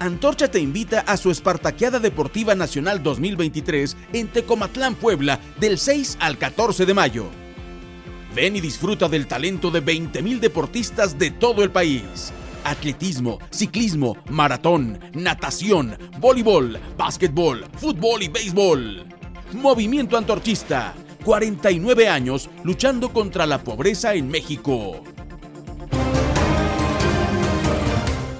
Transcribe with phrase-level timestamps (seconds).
[0.00, 6.38] Antorcha te invita a su Espartaqueada Deportiva Nacional 2023 en Tecomatlán, Puebla, del 6 al
[6.38, 7.26] 14 de mayo.
[8.34, 12.32] Ven y disfruta del talento de 20.000 deportistas de todo el país.
[12.64, 19.04] Atletismo, ciclismo, maratón, natación, voleibol, básquetbol, fútbol y béisbol.
[19.52, 20.94] Movimiento Antorchista,
[21.26, 25.02] 49 años luchando contra la pobreza en México.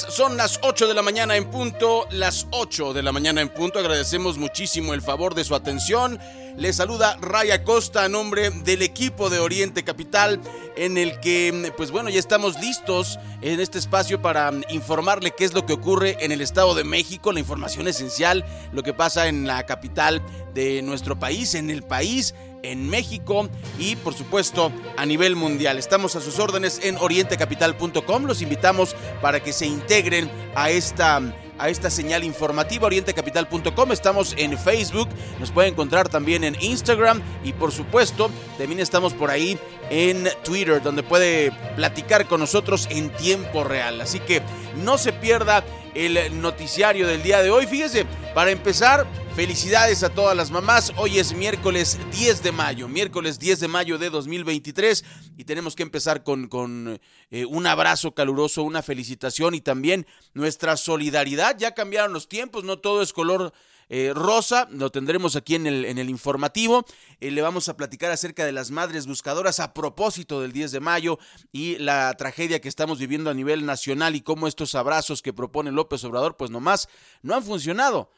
[0.00, 3.78] Son las 8 de la mañana en punto, las 8 de la mañana en punto.
[3.78, 6.18] Agradecemos muchísimo el favor de su atención.
[6.56, 10.40] Le saluda Raya Costa a nombre del equipo de Oriente Capital,
[10.76, 15.52] en el que, pues bueno, ya estamos listos en este espacio para informarle qué es
[15.52, 19.46] lo que ocurre en el Estado de México, la información esencial, lo que pasa en
[19.46, 20.22] la capital
[20.54, 22.34] de nuestro país, en el país
[22.70, 25.78] en México y por supuesto a nivel mundial.
[25.78, 28.24] Estamos a sus órdenes en orientecapital.com.
[28.24, 31.20] Los invitamos para que se integren a esta
[31.58, 33.92] a esta señal informativa orientecapital.com.
[33.92, 39.30] Estamos en Facebook, nos puede encontrar también en Instagram y por supuesto también estamos por
[39.30, 39.58] ahí
[39.90, 44.00] en Twitter donde puede platicar con nosotros en tiempo real.
[44.00, 44.42] Así que
[44.84, 47.66] no se pierda el noticiario del día de hoy.
[47.66, 49.06] Fíjese, para empezar,
[49.36, 50.94] felicidades a todas las mamás.
[50.96, 55.04] Hoy es miércoles 10 de mayo, miércoles 10 de mayo de 2023
[55.36, 56.98] y tenemos que empezar con, con
[57.30, 61.54] eh, un abrazo caluroso, una felicitación y también nuestra solidaridad.
[61.58, 63.52] Ya cambiaron los tiempos, no todo es color
[63.90, 66.86] eh, rosa, lo tendremos aquí en el, en el informativo.
[67.20, 70.80] Eh, le vamos a platicar acerca de las madres buscadoras a propósito del 10 de
[70.80, 71.18] mayo
[71.52, 75.72] y la tragedia que estamos viviendo a nivel nacional y cómo estos abrazos que propone
[75.72, 76.88] López Obrador, pues nomás
[77.20, 78.10] no han funcionado.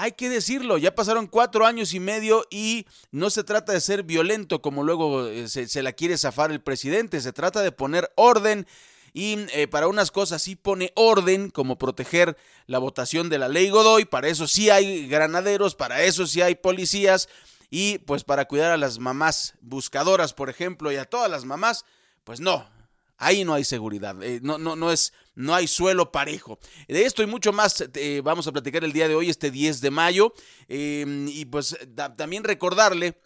[0.00, 4.04] Hay que decirlo, ya pasaron cuatro años y medio y no se trata de ser
[4.04, 8.08] violento como luego eh, se, se la quiere zafar el presidente, se trata de poner
[8.14, 8.68] orden
[9.12, 12.36] y eh, para unas cosas sí pone orden, como proteger
[12.68, 16.54] la votación de la ley Godoy, para eso sí hay granaderos, para eso sí hay
[16.54, 17.28] policías,
[17.68, 21.84] y pues para cuidar a las mamás buscadoras, por ejemplo, y a todas las mamás,
[22.22, 22.68] pues no,
[23.16, 26.58] ahí no hay seguridad, eh, no, no, no es, no hay suelo parejo.
[26.88, 29.80] De esto y mucho más eh, vamos a platicar el día de hoy, este 10
[29.80, 30.34] de mayo,
[30.68, 31.78] y pues
[32.16, 33.18] también recordarle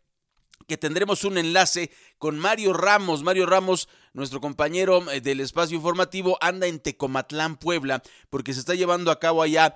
[0.66, 3.22] que tendremos un enlace con Mario Ramos.
[3.22, 8.74] Mario Ramos, nuestro compañero eh, del espacio informativo, anda en Tecomatlán, Puebla, porque se está
[8.74, 9.74] llevando a cabo allá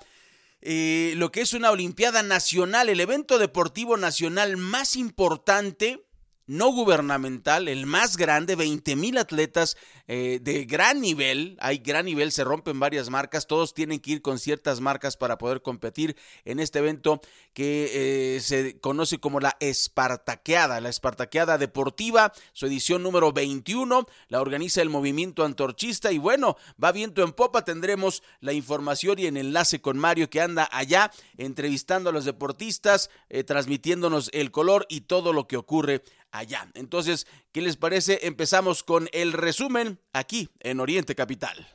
[0.63, 6.06] eh, lo que es una Olimpiada Nacional, el evento deportivo nacional más importante
[6.47, 9.77] no gubernamental, el más grande, 20 mil atletas
[10.07, 14.23] eh, de gran nivel, hay gran nivel, se rompen varias marcas, todos tienen que ir
[14.23, 17.21] con ciertas marcas para poder competir en este evento
[17.53, 24.41] que eh, se conoce como la Espartaqueada, la Espartaqueada Deportiva, su edición número 21, la
[24.41, 26.13] organiza el movimiento antorchista.
[26.13, 30.41] Y bueno, va viento en popa, tendremos la información y el enlace con Mario que
[30.41, 36.03] anda allá entrevistando a los deportistas, eh, transmitiéndonos el color y todo lo que ocurre
[36.39, 36.69] allá.
[36.75, 38.21] Entonces, ¿qué les parece?
[38.23, 41.67] Empezamos con el resumen aquí en Oriente Capital.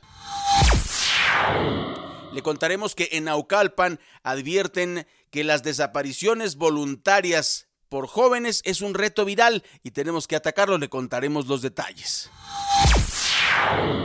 [2.32, 9.26] Le contaremos que en Naucalpan advierten que las desapariciones voluntarias por jóvenes es un reto
[9.26, 10.78] viral y tenemos que atacarlo.
[10.78, 12.30] Le contaremos los detalles.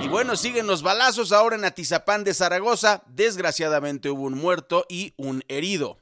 [0.01, 3.03] Y bueno, siguen los balazos ahora en Atizapán de Zaragoza.
[3.07, 5.99] Desgraciadamente hubo un muerto y un herido.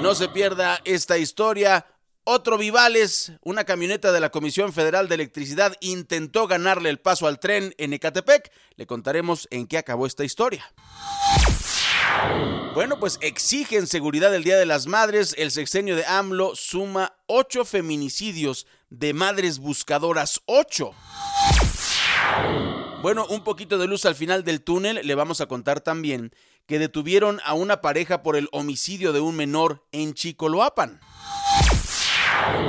[0.00, 1.86] No se pierda esta historia.
[2.30, 7.40] Otro Vivales, una camioneta de la Comisión Federal de Electricidad, intentó ganarle el paso al
[7.40, 8.52] tren en Ecatepec.
[8.76, 10.70] Le contaremos en qué acabó esta historia.
[12.74, 15.34] Bueno, pues exigen seguridad el Día de las Madres.
[15.38, 20.42] El sexenio de AMLO suma ocho feminicidios de madres buscadoras.
[20.44, 20.90] ¡Ocho!
[23.00, 25.00] Bueno, un poquito de luz al final del túnel.
[25.02, 26.34] Le vamos a contar también
[26.66, 31.00] que detuvieron a una pareja por el homicidio de un menor en Chicoloapan.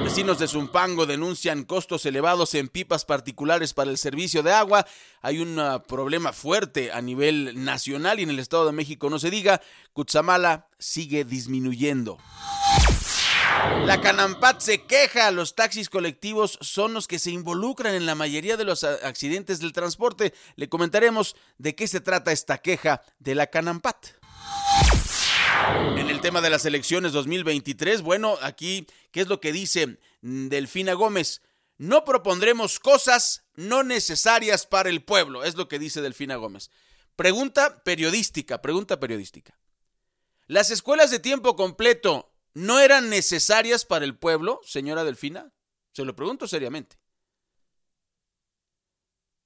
[0.04, 4.86] Vecinos de Zumpango denuncian costos elevados en pipas particulares para el servicio de agua.
[5.22, 9.20] Hay un ah, problema fuerte a nivel nacional y en el Estado de México no
[9.20, 9.62] se diga.
[9.94, 12.18] Cutzamala sigue disminuyendo.
[13.86, 18.58] La Canampat se queja, los taxis colectivos son los que se involucran en la mayoría
[18.58, 20.34] de los accidentes del transporte.
[20.56, 23.96] Le comentaremos de qué se trata esta queja de la Canampat.
[25.98, 30.94] En el tema de las elecciones 2023, bueno, aquí, ¿qué es lo que dice Delfina
[30.94, 31.42] Gómez?
[31.78, 36.70] No propondremos cosas no necesarias para el pueblo, es lo que dice Delfina Gómez.
[37.16, 39.58] Pregunta periodística, pregunta periodística.
[40.48, 45.54] ¿Las escuelas de tiempo completo no eran necesarias para el pueblo, señora Delfina?
[45.94, 46.99] Se lo pregunto seriamente.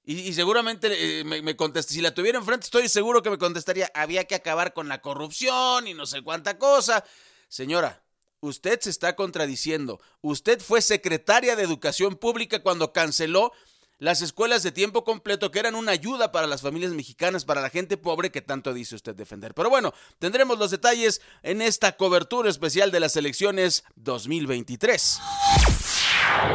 [0.06, 4.24] Y, seguramente eh, me, me si la tuviera enfrente, estoy seguro que me contestaría, había
[4.24, 7.04] que acabar con la corrupción y no sé cuánta cosa.
[7.48, 8.02] Señora,
[8.40, 10.00] usted se está contradiciendo.
[10.20, 13.52] Usted fue secretaria de Educación Pública cuando canceló
[13.98, 17.70] las escuelas de tiempo completo que eran una ayuda para las familias mexicanas, para la
[17.70, 19.54] gente pobre que tanto dice usted defender.
[19.54, 25.20] Pero bueno, tendremos los detalles en esta cobertura especial de las elecciones 2023.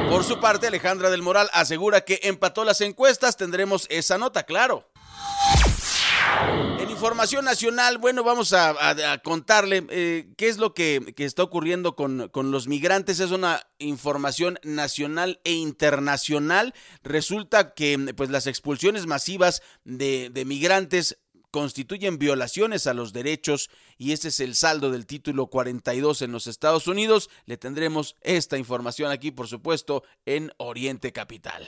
[0.10, 3.38] Por su parte, Alejandra del Moral asegura que empató las encuestas.
[3.38, 4.90] Tendremos esa nota, claro.
[6.80, 8.76] En información nacional, bueno, vamos a,
[9.24, 13.20] contarle eh, qué es lo que, está ocurriendo con, los migrantes.
[13.20, 16.74] Es una información nacional e internacional.
[17.04, 21.18] Resulta que pues, las expulsiones masivas de migrantes
[21.52, 26.48] constituyen violaciones a los derechos y ese es el saldo del título 42 en los
[26.48, 27.30] Estados Unidos.
[27.46, 31.68] Le tendremos esta información aquí, por supuesto, en Oriente Capital.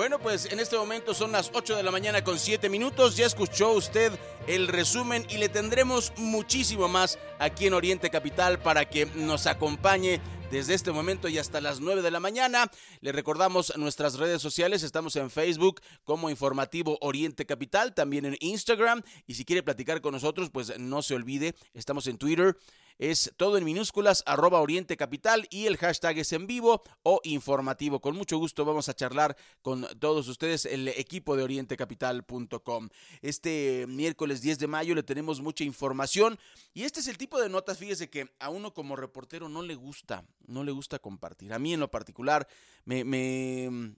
[0.00, 3.18] Bueno, pues en este momento son las 8 de la mañana con 7 minutos.
[3.18, 4.10] Ya escuchó usted
[4.46, 10.22] el resumen y le tendremos muchísimo más aquí en Oriente Capital para que nos acompañe
[10.50, 12.70] desde este momento y hasta las 9 de la mañana.
[13.02, 19.02] Le recordamos nuestras redes sociales, estamos en Facebook como Informativo Oriente Capital, también en Instagram
[19.26, 22.56] y si quiere platicar con nosotros, pues no se olvide, estamos en Twitter
[23.00, 27.98] es todo en minúsculas, arroba Oriente Capital y el hashtag es en vivo o informativo.
[28.02, 32.90] Con mucho gusto vamos a charlar con todos ustedes, el equipo de orientecapital.com.
[33.22, 36.38] Este miércoles 10 de mayo le tenemos mucha información
[36.74, 39.76] y este es el tipo de notas, fíjese que a uno como reportero no le
[39.76, 41.54] gusta, no le gusta compartir.
[41.54, 42.46] A mí en lo particular
[42.84, 43.94] me, me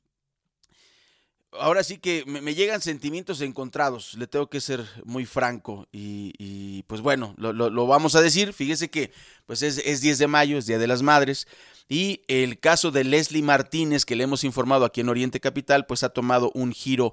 [1.53, 7.01] ahora sí que me, llegan sentimientos encontrados, le tengo que ser muy franco y, pues
[7.01, 9.13] bueno, lo, vamos a decir, fíjese que
[9.47, 11.47] pues es, es 10 de mayo, es Día de las Madres
[11.89, 16.03] y el caso de Leslie Martínez que le hemos informado aquí en Oriente Capital pues
[16.03, 17.13] ha tomado un giro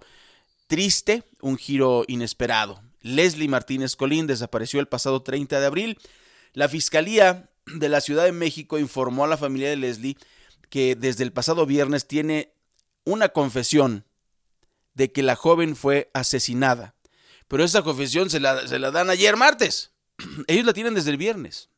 [0.68, 2.82] triste, un giro inesperado.
[3.02, 5.98] Leslie Martínez Colín desapareció el pasado 30 de abril.
[6.54, 10.18] La Fiscalía de la Ciudad de México informó a la familia de Leslie
[10.70, 12.54] que desde el pasado viernes tiene
[13.06, 14.06] una confesión
[15.00, 16.94] de que la joven fue asesinada.
[17.48, 19.94] Pero esa confesión se la, se la dan ayer martes.
[20.48, 21.70] Ellos la tienen desde el viernes.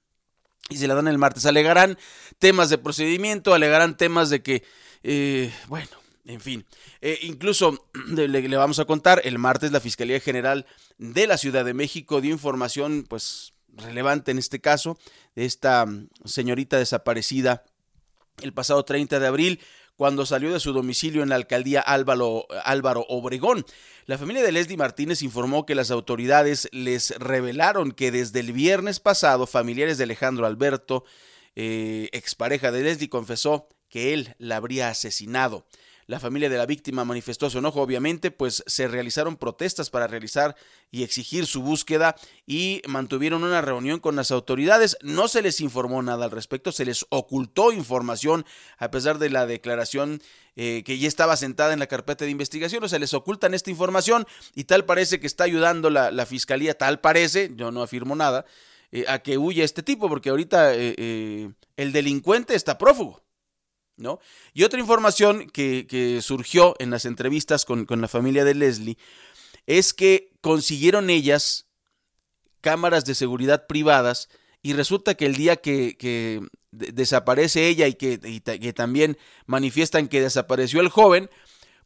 [0.70, 1.46] Y se la dan el martes.
[1.46, 2.00] Alegarán
[2.40, 4.64] temas de procedimiento, alegarán temas de que,
[5.04, 5.92] eh, bueno,
[6.26, 6.66] en fin.
[7.00, 10.66] Eh, incluso le, le, vamos a contar, el martes la Fiscalía General
[10.98, 14.98] de la Ciudad de México dio información, pues, relevante en este caso,
[15.36, 17.66] de esta mm, señorita desaparecida
[18.42, 19.60] el pasado 30 de abril
[19.96, 23.66] cuando salió de su domicilio en la alcaldía Álvaro, Álvaro Obregón.
[24.06, 29.00] La familia de Leslie Martínez informó que las autoridades les revelaron que desde el viernes
[29.00, 31.04] pasado familiares de Alejandro Alberto,
[31.56, 35.66] eh, expareja de Leslie, confesó que él la habría asesinado.
[36.12, 40.58] La familia de la víctima manifestó su enojo, obviamente, pues se realizaron protestas para realizar
[40.92, 44.98] y exigir su búsqueda y mantuvieron una reunión con las autoridades.
[45.02, 48.46] No se les informó nada al respecto, se les ocultó información
[48.78, 50.22] a pesar de la declaración
[50.58, 53.70] eh, que ya estaba sentada en la carpeta de investigación, o sea, les ocultan esta
[53.70, 58.44] información y tal parece que está ayudando la, fiscalía, tal parece, yo no afirmo nada,
[58.92, 63.24] eh, a que huya este tipo, porque ahorita eh, el delincuente está prófugo.
[63.98, 64.20] ¿No?
[64.54, 68.98] Y otra información que, surgió en las entrevistas con, la familia de Leslie
[69.68, 71.68] es que consiguieron ellas
[72.62, 74.30] cámaras de seguridad privadas
[74.64, 80.82] y resulta que el día que, desaparece ella y que, que, también manifiestan que desapareció
[80.82, 81.30] el joven,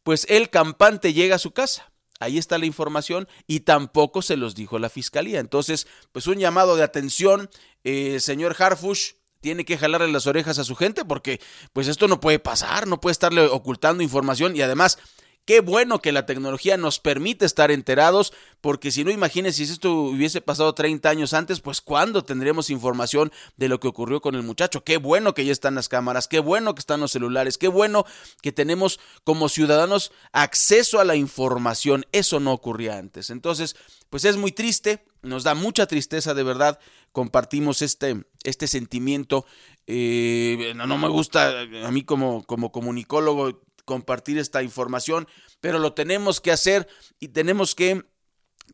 [0.02, 1.92] pues el campante llega a su casa.
[2.18, 5.40] Ahí está la información y tampoco se los dijo la fiscalía.
[5.40, 7.50] Entonces, pues un llamado de atención,
[7.84, 11.40] eh, señor Harfush, tiene que jalarle las orejas a su gente porque
[11.72, 14.98] pues esto no puede pasar, no puede estarle ocultando información y además
[15.46, 19.92] Qué bueno que la tecnología nos permite estar enterados, porque si no, imagínense si esto
[19.92, 24.42] hubiese pasado 30 años antes, pues ¿cuándo tendremos información de lo que ocurrió con el
[24.42, 24.82] muchacho?
[24.82, 28.06] Qué bueno que ya están las cámaras, qué bueno que están los celulares, qué bueno
[28.42, 32.06] que tenemos como ciudadanos acceso a la información.
[32.10, 33.30] Eso no ocurría antes.
[33.30, 33.76] Entonces,
[34.10, 36.78] pues es muy triste, nos da mucha tristeza de verdad.
[37.12, 39.46] Compartimos este, este sentimiento.
[39.86, 45.28] Eh, no, no, me gusta a mí como, como comunicólogo compartir esta información,
[45.60, 46.88] pero lo tenemos que hacer
[47.20, 48.04] y tenemos que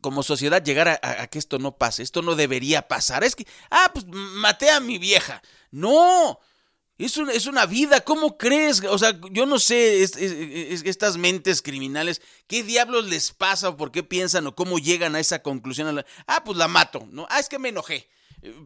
[0.01, 2.03] como sociedad llegar a, que esto no pase.
[2.03, 3.23] Esto no debería pasar.
[3.23, 5.41] Es que, ah, pues maté a mi vieja.
[5.71, 6.39] No.
[6.97, 8.83] Es, es una vida, ¿cómo crees?
[8.83, 14.03] O sea, yo no sé, estas mentes criminales, ¿qué diablos les pasa o por qué
[14.03, 16.05] piensan o cómo llegan a esa conclusión?
[16.27, 17.25] Ah, pues la mato, ¿no?
[17.29, 18.07] Ah, es que me enojé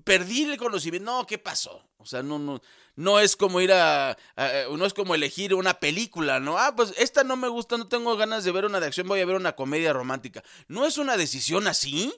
[0.04, 1.12] perdí el conocimiento.
[1.12, 1.84] No, ¿qué pasó?
[1.98, 2.62] O sea, no, no,
[2.96, 4.18] no es como ir a,
[4.72, 6.58] no es como elegir una película, ¿no?
[6.58, 9.22] Ah, pues esta no me gusta, no tengo ganas de ver una de acción, voy
[9.22, 10.44] a ver una comedia romántica.
[10.68, 12.14] ¿No es una decisión así?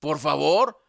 [0.00, 0.80] Por favor,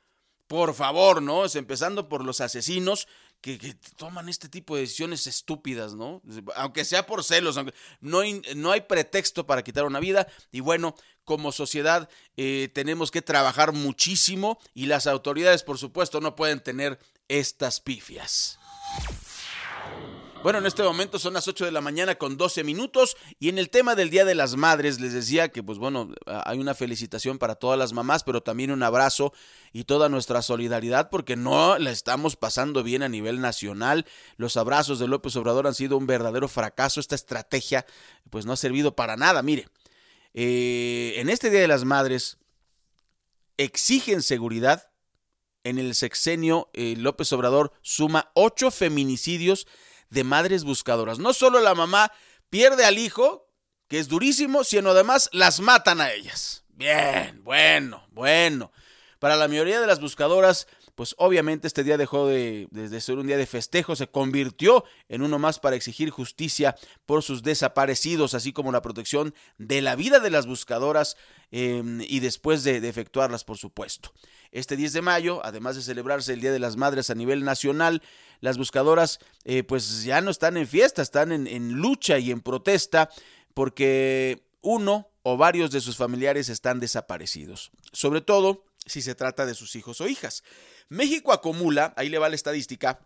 [0.47, 1.45] por favor, ¿no?
[1.45, 3.07] Es empezando por los asesinos
[3.45, 6.23] que, toman este tipo de decisiones estúpidas, ¿no?
[6.55, 10.27] Aunque sea por celos, aunque no hay, no hay pretexto para quitar una vida.
[10.51, 16.35] Y bueno, como sociedad eh, tenemos que trabajar muchísimo y las autoridades, por supuesto, no
[16.35, 18.57] pueden tener estas pifias.
[20.45, 23.57] Bueno, en este momento son las 8 de la mañana con 12 minutos y en
[23.57, 27.39] el tema del Día de las Madres les decía que pues bueno, hay una felicitación
[27.39, 29.33] para todas las mamás, pero también un abrazo
[29.73, 34.05] y toda nuestra solidaridad porque no la estamos pasando bien a nivel nacional.
[34.37, 36.99] Los abrazos de López Obrador han sido un verdadero fracaso.
[36.99, 37.87] Esta estrategia
[38.29, 39.41] pues no ha servido para nada.
[39.41, 39.67] Mire,
[40.35, 42.37] eh, en este Día de las Madres
[43.57, 44.91] exigen seguridad.
[45.63, 49.65] En el sexenio eh, López Obrador suma ocho feminicidios
[50.09, 51.19] de madres buscadoras.
[51.19, 52.11] No solo la mamá
[52.49, 53.49] pierde al hijo,
[53.87, 56.63] que es durísimo, sino además las matan a ellas.
[56.69, 58.71] Bien, bueno, bueno.
[59.19, 62.67] Para la mayoría de las buscadoras, pues obviamente este día dejó de,
[62.99, 66.75] ser un día de festejo, se convirtió en uno más para exigir justicia
[67.05, 71.17] por sus desaparecidos, así como la protección de la vida de las buscadoras
[71.51, 74.13] em, y después de, efectuarlas, por supuesto.
[74.51, 78.01] Este 10 de mayo, además de celebrarse el Día de las Madres a nivel nacional,
[78.39, 83.09] las buscadoras eh, pues ya no están en fiesta, están en lucha y en protesta
[83.53, 89.55] porque uno o varios de sus familiares están desaparecidos, sobre todo si se trata de
[89.55, 90.43] sus hijos o hijas.
[90.89, 92.99] México acumula, ahí le va la estadística,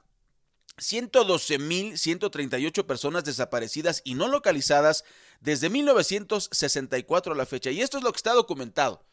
[0.78, 5.06] 112.138 personas desaparecidas y no localizadas
[5.40, 7.72] desde 1964 a la fecha.
[7.72, 9.06] Y esto es lo que está documentado.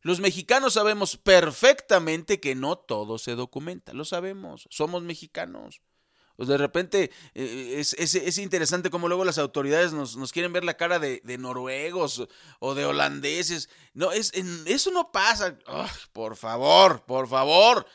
[0.00, 5.82] Los mexicanos sabemos perfectamente que no todo se documenta, lo sabemos, somos mexicanos.
[6.38, 10.62] Pues de repente eh, es, es, interesante cómo luego las autoridades nos, nos quieren ver
[10.62, 12.28] la cara de, noruegos
[12.60, 13.68] o de holandeses.
[13.92, 14.30] No, es,
[14.64, 15.58] eso no pasa.
[16.12, 17.88] por favor, por favor.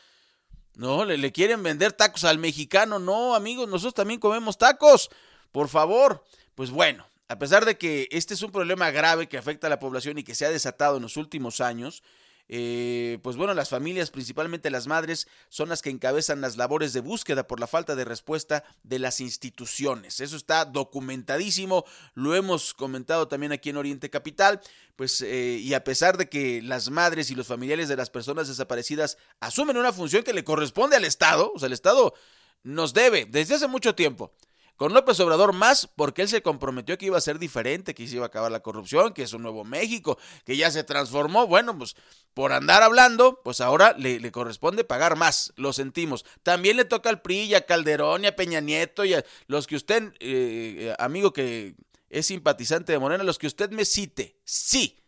[0.74, 2.98] No, le, le quieren vender tacos al mexicano.
[2.98, 5.08] No, amigos, nosotros también comemos tacos.
[5.50, 6.22] Por favor.
[6.54, 9.78] Pues bueno, a pesar de que este es un problema grave que afecta a la
[9.78, 12.02] población y que se ha desatado en los últimos años,
[12.48, 17.00] eh, pues bueno, las familias, principalmente las madres, son las que encabezan las labores de
[17.00, 20.20] búsqueda por la falta de respuesta de las instituciones.
[20.20, 21.84] Eso está documentadísimo,
[22.14, 24.60] lo hemos comentado también aquí en Oriente Capital,
[24.96, 28.48] pues eh, y a pesar de que las madres y los familiares de las personas
[28.48, 32.14] desaparecidas asumen una función que le corresponde al Estado, o sea, el Estado
[32.62, 34.32] nos debe desde hace mucho tiempo
[34.76, 38.16] con López Obrador más porque él se comprometió que iba a ser diferente, que se
[38.16, 41.46] iba a acabar la corrupción, que es un nuevo México, que ya se transformó.
[41.46, 41.96] Bueno, pues
[42.34, 46.24] por andar hablando, pues ahora le, corresponde pagar más, lo sentimos.
[46.42, 49.66] También le toca al PRI y a Calderón y a Peña Nieto y a los
[49.66, 51.76] que usted, eh, amigo que
[52.10, 55.00] es simpatizante de Morena, los que usted me cite, sí,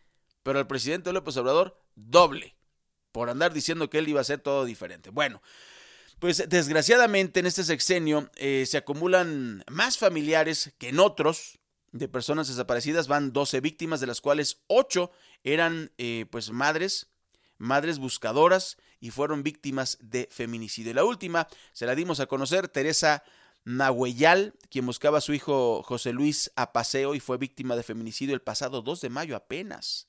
[0.43, 2.55] pero el presidente López Obrador, doble,
[3.11, 5.09] por andar diciendo que él iba a hacer todo diferente.
[5.09, 5.41] Bueno,
[6.19, 11.59] pues desgraciadamente en este sexenio eh, se acumulan más familiares que en otros
[11.91, 13.07] de personas desaparecidas.
[13.07, 15.11] Van 12 víctimas, de las cuales 8
[15.43, 17.07] eran eh, pues madres,
[17.57, 20.91] madres buscadoras y fueron víctimas de feminicidio.
[20.91, 23.23] Y la última se la dimos a conocer, Teresa
[23.63, 28.33] Nahueyal, quien buscaba a su hijo José Luis a paseo y fue víctima de feminicidio
[28.33, 30.07] el pasado 2 de mayo apenas.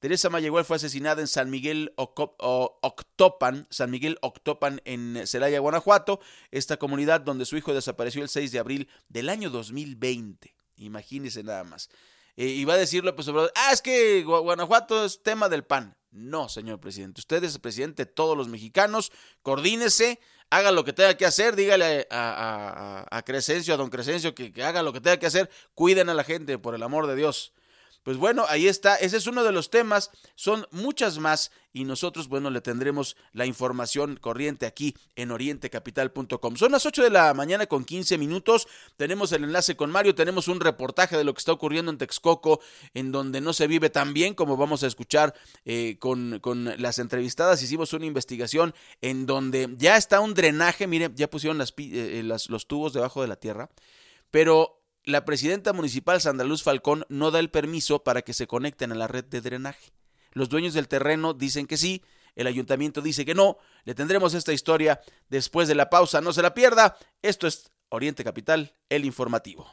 [0.00, 6.78] Teresa Mayagüel fue asesinada en San Miguel Octopan, San Miguel Octopan en Celaya, Guanajuato, esta
[6.78, 10.54] comunidad donde su hijo desapareció el 6 de abril del año 2020.
[10.76, 11.90] Imagínense nada más.
[12.36, 15.94] Eh, y va a decirlo, pues, ah, es que Guanajuato es tema del PAN.
[16.10, 17.20] No, señor presidente.
[17.20, 19.12] Usted es el presidente de todos los mexicanos.
[19.42, 21.56] Coordínese, haga lo que tenga que hacer.
[21.56, 25.50] Dígale a, Crescencio, a don Crescencio, que haga lo que tenga que hacer.
[25.74, 27.52] Cuiden a la gente, por el amor de Dios.
[28.02, 32.28] Pues bueno, ahí está, ese es uno de los temas, son muchas más y nosotros,
[32.28, 36.56] bueno, le tendremos la información corriente aquí en orientecapital.com.
[36.56, 38.66] Son las 8 de la mañana con 15 minutos,
[38.96, 42.60] tenemos el enlace con Mario, tenemos un reportaje de lo que está ocurriendo en Texcoco,
[42.94, 45.34] en donde no se vive tan bien como vamos a escuchar
[45.66, 51.10] eh, con, con, las entrevistadas, hicimos una investigación en donde ya está un drenaje, mire,
[51.14, 53.70] ya pusieron las, eh, los tubos debajo de la tierra,
[54.30, 58.94] pero la presidenta municipal Sandaluz Falcón no da el permiso para que se conecten a
[58.94, 59.92] la red de drenaje.
[60.32, 62.02] Los dueños del terreno dicen que sí,
[62.36, 63.58] el ayuntamiento dice que no.
[63.84, 66.96] Le tendremos esta historia después de la pausa, no se la pierda.
[67.22, 69.72] Esto es Oriente Capital, el informativo.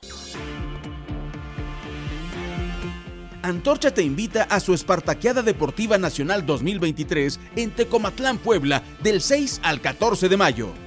[3.43, 9.79] Antorcha te invita a su Espartaqueada Deportiva Nacional 2023 en Tecomatlán, Puebla, del 6 al
[9.79, 10.86] 14 de mayo.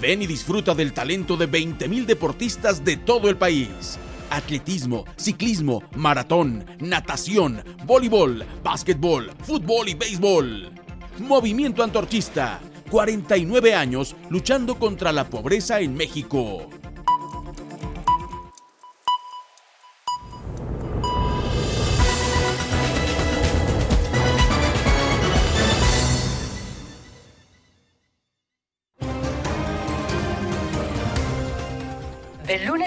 [0.00, 3.98] Ven y disfruta del talento de 20.000 deportistas de todo el país.
[4.30, 10.72] Atletismo, ciclismo, maratón, natación, voleibol, básquetbol, fútbol y béisbol.
[11.18, 12.60] Movimiento Antorchista.
[12.90, 16.68] 49 años luchando contra la pobreza en México.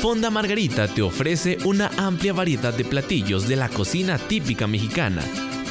[0.00, 5.22] Fonda Margarita te ofrece una amplia variedad de platillos de la cocina típica mexicana.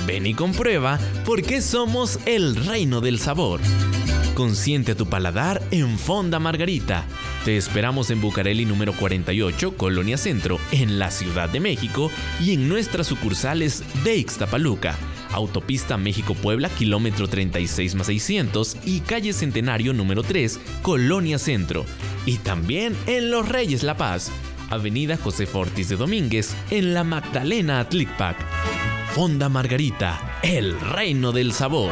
[0.07, 3.61] Ven y comprueba por qué somos el reino del sabor.
[4.33, 7.05] Consiente tu paladar en Fonda Margarita.
[7.45, 12.11] Te esperamos en Bucareli número 48, Colonia Centro, en la Ciudad de México
[12.41, 14.97] y en nuestras sucursales de Ixtapaluca,
[15.35, 21.85] Autopista México-Puebla, kilómetro 36 más 600 y calle Centenario número 3, Colonia Centro.
[22.25, 24.31] Y también en Los Reyes La Paz,
[24.69, 28.37] Avenida José Fortis de Domínguez, en la Magdalena Atlicpac.
[29.11, 31.91] Fonda Margarita, el reino del sabor.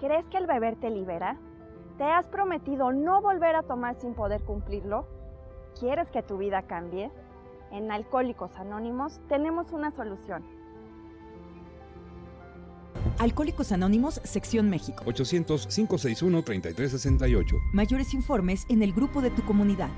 [0.00, 1.38] ¿Crees que el beber te libera?
[1.96, 5.17] ¿Te has prometido no volver a tomar sin poder cumplirlo?
[5.78, 7.10] ¿Quieres que tu vida cambie?
[7.70, 10.42] En Alcohólicos Anónimos tenemos una solución.
[13.18, 15.04] Alcohólicos Anónimos, Sección México.
[15.04, 17.60] 800-561-3368.
[17.72, 19.90] Mayores informes en el grupo de tu comunidad.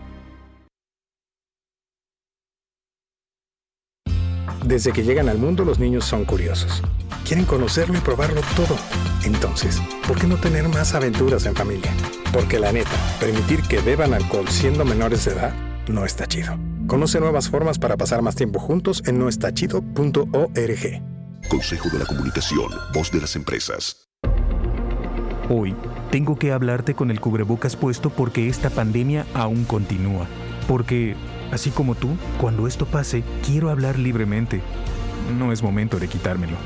[4.66, 6.82] Desde que llegan al mundo los niños son curiosos.
[7.24, 8.76] Quieren conocerlo y probarlo todo.
[9.24, 11.90] Entonces, ¿por qué no tener más aventuras en familia?
[12.34, 16.58] Porque la neta, permitir que beban alcohol siendo menores de edad no está chido.
[16.86, 21.02] Conoce nuevas formas para pasar más tiempo juntos en noestachido.org.
[21.48, 24.08] Consejo de la Comunicación, voz de las empresas.
[25.48, 25.74] Hoy
[26.10, 30.26] tengo que hablarte con el cubrebocas puesto porque esta pandemia aún continúa.
[30.68, 31.16] Porque,
[31.50, 34.62] así como tú, cuando esto pase, quiero hablar libremente.
[35.38, 36.56] No es momento de quitármelo.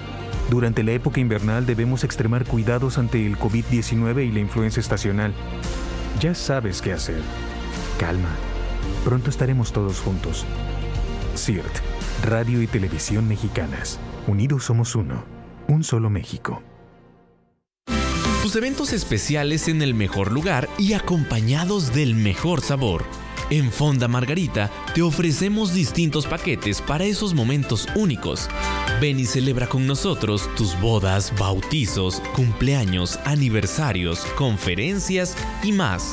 [0.51, 5.33] Durante la época invernal debemos extremar cuidados ante el COVID-19 y la influenza estacional.
[6.21, 7.23] Ya sabes qué hacer.
[7.99, 8.31] Calma
[9.05, 10.45] Pronto estaremos todos juntos.
[11.37, 11.73] CIRT,
[12.25, 13.99] Radio y Televisión Mexicanas.
[14.27, 15.25] Unidos somos uno.
[15.69, 16.63] Un solo México.
[18.43, 23.05] Tus eventos especiales en el mejor lugar y acompañados del mejor sabor.
[23.51, 28.49] En Fonda Margarita te ofrecemos distintos paquetes para esos momentos únicos.
[29.01, 36.13] Ven y celebra con nosotros tus bodas, bautizos, cumpleaños, aniversarios, conferencias y más.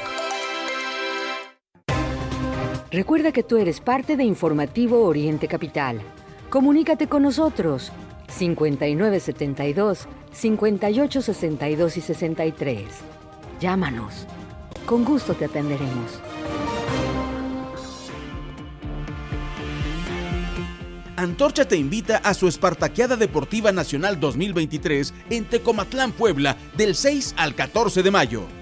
[2.91, 6.01] Recuerda que tú eres parte de Informativo Oriente Capital.
[6.49, 7.89] Comunícate con nosotros
[8.27, 12.85] 5972 5862 y 63.
[13.61, 14.27] Llámanos.
[14.85, 16.19] Con gusto te atenderemos.
[21.15, 27.55] Antorcha te invita a su Espartaqueada Deportiva Nacional 2023 en Tecomatlán, Puebla, del 6 al
[27.55, 28.60] 14 de mayo.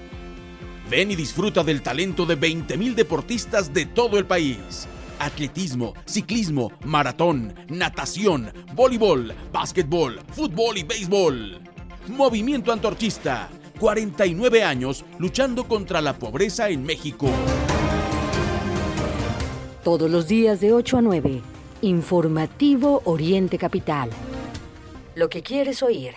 [0.89, 4.87] Ven y disfruta del talento de 20.000 deportistas de todo el país.
[5.19, 11.61] Atletismo, ciclismo, maratón, natación, voleibol, básquetbol, fútbol y béisbol.
[12.07, 13.49] Movimiento Antorchista.
[13.79, 17.29] 49 años luchando contra la pobreza en México.
[19.83, 21.41] Todos los días de 8 a 9.
[21.81, 24.09] Informativo Oriente Capital.
[25.13, 26.15] Lo que quieres oír.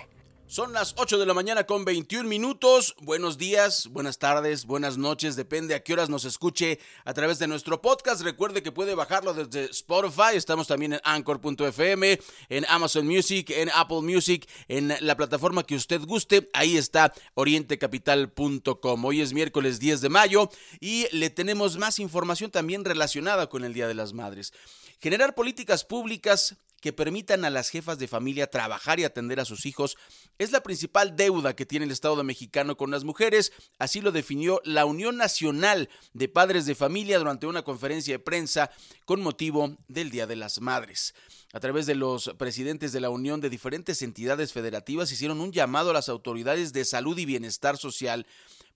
[0.52, 2.94] Son las 8 de la mañana con 21 minutos.
[3.00, 7.46] Buenos días, buenas tardes, buenas noches, depende a qué horas nos escuche a través de
[7.46, 8.20] nuestro podcast.
[8.20, 10.34] Recuerde que puede bajarlo desde Spotify.
[10.34, 16.02] Estamos también en anchor.fm, en Amazon Music, en Apple Music, en la plataforma que usted
[16.02, 16.50] guste.
[16.52, 19.04] Ahí está orientecapital.com.
[19.06, 23.72] Hoy es miércoles 10 de mayo y le tenemos más información también relacionada con el
[23.72, 24.52] Día de las Madres.
[25.00, 29.64] Generar políticas públicas que permitan a las jefas de familia trabajar y atender a sus
[29.66, 29.97] hijos
[30.38, 34.61] es la principal deuda que tiene el Estado mexicano con las mujeres, así lo definió
[34.64, 38.73] la Unión Nacional de Padres de Familia durante una conferencia de prensa
[39.05, 41.14] con motivo del Día de las Madres.
[41.53, 45.90] A través de los presidentes de la Unión de diferentes entidades federativas hicieron un llamado
[45.90, 48.27] a las autoridades de salud y bienestar social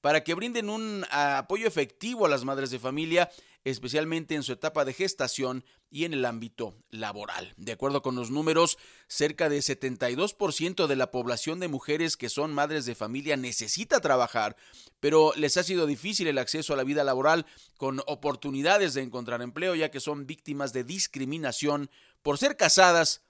[0.01, 3.29] para que brinden un apoyo efectivo a las madres de familia
[3.67, 7.53] especialmente en su etapa de gestación y en el ámbito laboral.
[7.57, 12.55] De acuerdo con los números, cerca de 72% de la población de mujeres que son
[12.55, 14.57] madres de familia necesita trabajar,
[15.01, 17.45] pero les ha sido difícil el acceso a la vida laboral
[17.77, 21.91] con oportunidades de encontrar empleo, ya que son víctimas de discriminación
[22.23, 23.23] por ser casadas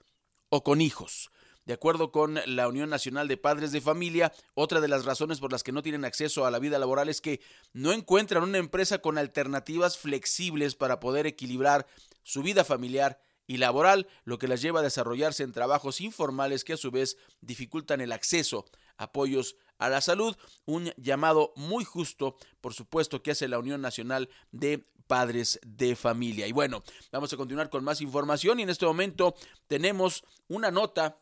[0.49, 1.31] o con hijos.
[1.67, 5.51] De acuerdo con la Unión Nacional de Padres de Familia, otra de las razones por
[5.51, 7.41] las que no tienen acceso a la vida laboral es que
[7.73, 11.85] no encuentran una empresa con alternativas flexibles para poder equilibrar
[12.23, 16.71] su vida familiar y laboral, lo que las lleva a desarrollarse en trabajos informales que
[16.71, 18.63] a su vez dificultan el acceso
[18.95, 23.81] a apoyos a la salud, un llamado muy justo, por supuesto, que hace la Unión
[23.81, 26.47] Nacional de Padres de Familia.
[26.47, 29.35] Y bueno, vamos a continuar con más información y en este momento
[29.67, 31.17] tenemos una nota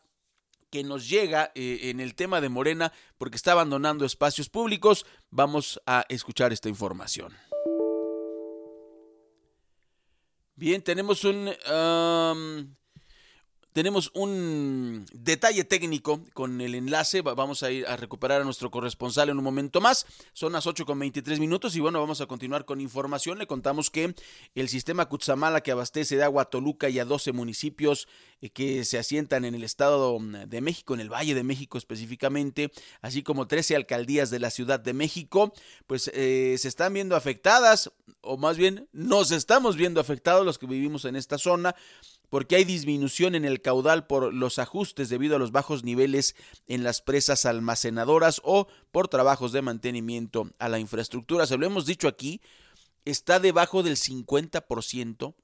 [0.70, 5.06] que nos llega eh, en el tema de Morena porque está abandonando espacios públicos.
[5.30, 7.34] Vamos a escuchar esta información.
[10.54, 11.50] Bien, tenemos un...
[13.76, 17.20] tenemos un detalle técnico con el enlace.
[17.20, 20.06] Vamos a ir a recuperar a nuestro corresponsal en un momento más.
[20.32, 23.36] Son las 8 con 23 minutos y bueno, vamos a continuar con información.
[23.36, 24.14] Le contamos que
[24.54, 28.08] el sistema Cutzamala que abastece de agua a Toluca y a 12 municipios
[28.40, 32.72] eh, que se asientan en el Estado de México, en el Valle de México específicamente,
[33.02, 35.52] así como 13 alcaldías de la Ciudad de México,
[35.86, 40.66] pues eh, se están viendo afectadas, o más bien nos estamos viendo afectados los que
[40.66, 41.76] vivimos en esta zona
[42.30, 46.34] porque hay disminución en el caudal por los ajustes debido a los bajos niveles
[46.66, 51.46] en las presas almacenadoras o por trabajos de mantenimiento a la infraestructura.
[51.46, 52.40] Se lo hemos dicho aquí,
[53.04, 55.34] está debajo del 50%.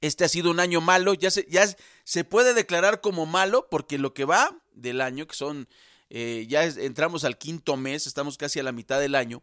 [0.00, 1.66] Este ha sido un año malo, ya se, ya
[2.04, 5.68] se puede declarar como malo porque lo que va del año, que son,
[6.10, 9.42] eh, ya entramos al quinto mes, estamos casi a la mitad del año,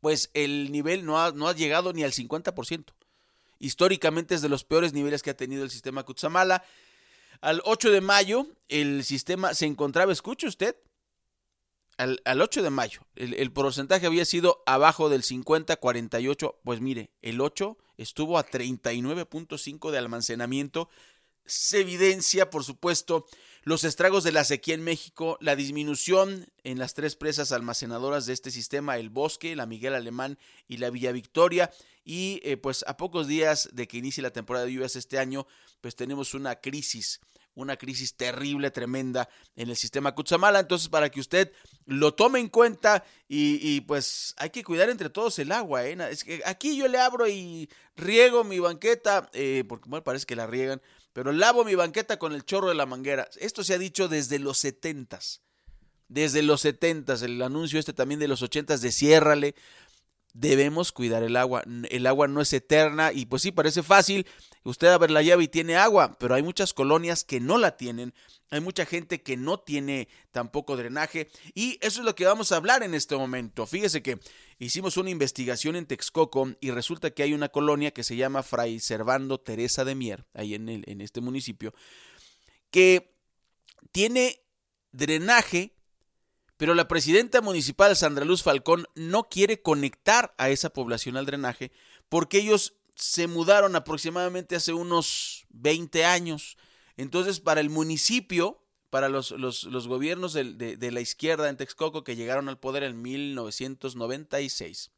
[0.00, 2.92] pues el nivel no ha, no ha llegado ni al 50%.
[3.60, 6.64] Históricamente es de los peores niveles que ha tenido el sistema Kutsamala.
[7.40, 10.76] Al 8 de mayo, el sistema se encontraba, escuche usted,
[11.98, 16.56] al, 8 de mayo, el, porcentaje había sido abajo del 50-48.
[16.64, 20.88] Pues mire, el 8 estuvo a 39.5 de almacenamiento,
[21.44, 23.26] se evidencia, por supuesto,
[23.62, 28.32] los estragos de la sequía en México, la disminución en las tres presas almacenadoras de
[28.32, 31.70] este sistema, el Bosque, la Miguel Alemán y la Villa Victoria.
[32.04, 35.46] Y eh, pues a pocos días de que inicie la temporada de lluvias este año,
[35.80, 37.20] pues tenemos una crisis
[37.54, 40.60] una crisis terrible, tremenda en el sistema Cutzamala.
[40.60, 41.52] Entonces, para que usted
[41.86, 45.86] lo tome en cuenta y, pues hay que cuidar entre todos el agua.
[45.86, 45.96] ¿eh?
[46.10, 50.36] Es que aquí yo le abro y riego mi banqueta, eh, porque me parece que
[50.36, 50.80] la riegan,
[51.12, 53.28] pero lavo mi banqueta con el chorro de la manguera.
[53.38, 55.42] Esto se ha dicho desde los setentas.
[56.08, 59.54] Desde los setentas, el anuncio este también de los ochentas de ciérrale,
[60.34, 61.62] debemos cuidar el agua.
[61.88, 64.26] El agua no es eterna y pues sí, parece fácil.
[64.62, 68.14] Usted abre la llave y tiene agua, pero hay muchas colonias que no la tienen.
[68.50, 72.56] Hay mucha gente que no tiene tampoco drenaje y eso es lo que vamos a
[72.56, 73.66] hablar en este momento.
[73.66, 74.18] Fíjese que
[74.58, 78.80] hicimos una investigación en Texcoco y resulta que hay una colonia que se llama Fray
[78.80, 81.72] Servando Teresa de Mier, ahí en, el, en este municipio,
[82.70, 83.14] que
[83.92, 84.42] tiene
[84.92, 85.79] drenaje
[86.60, 91.72] pero la presidenta municipal Sandra Luz Falcón no quiere conectar a esa población al drenaje
[92.10, 96.58] porque ellos se mudaron aproximadamente hace unos 20 años.
[96.98, 102.14] Entonces, para el municipio, para los, los, gobiernos de, de, la izquierda en Texcoco que
[102.14, 104.90] llegaron al poder en 1996,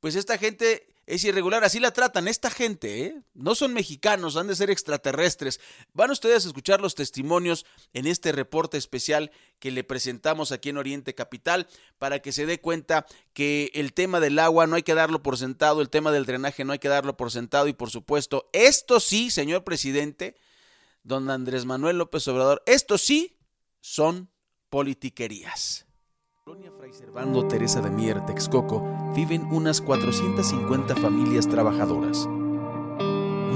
[0.00, 3.22] pues esta gente es irregular, así la tratan esta gente, ¿eh?
[3.34, 5.60] no son mexicanos, han de ser extraterrestres.
[5.92, 10.78] Van ustedes a escuchar los testimonios en este reporte especial que le presentamos aquí en
[10.78, 14.94] Oriente Capital para que se dé cuenta que el tema del agua no hay que
[14.94, 17.90] darlo por sentado, el tema del drenaje no hay que darlo por sentado y por
[17.90, 20.36] supuesto, esto sí, señor presidente,
[21.02, 23.36] don Andrés Manuel López Obrador, esto sí
[23.80, 24.30] son
[24.70, 25.83] politiquerías.
[26.46, 32.28] Colonia Fray Servando Teresa de Mier, Texcoco, viven unas 450 familias trabajadoras.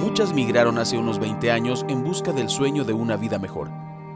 [0.01, 3.68] Muchas migraron hace unos 20 años en busca del sueño de una vida mejor.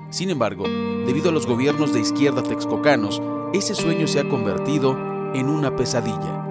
[0.08, 3.20] Sin embargo, debido a los gobiernos de izquierda texcocanos,
[3.52, 4.96] ese sueño se ha convertido
[5.34, 6.46] en una pesadilla.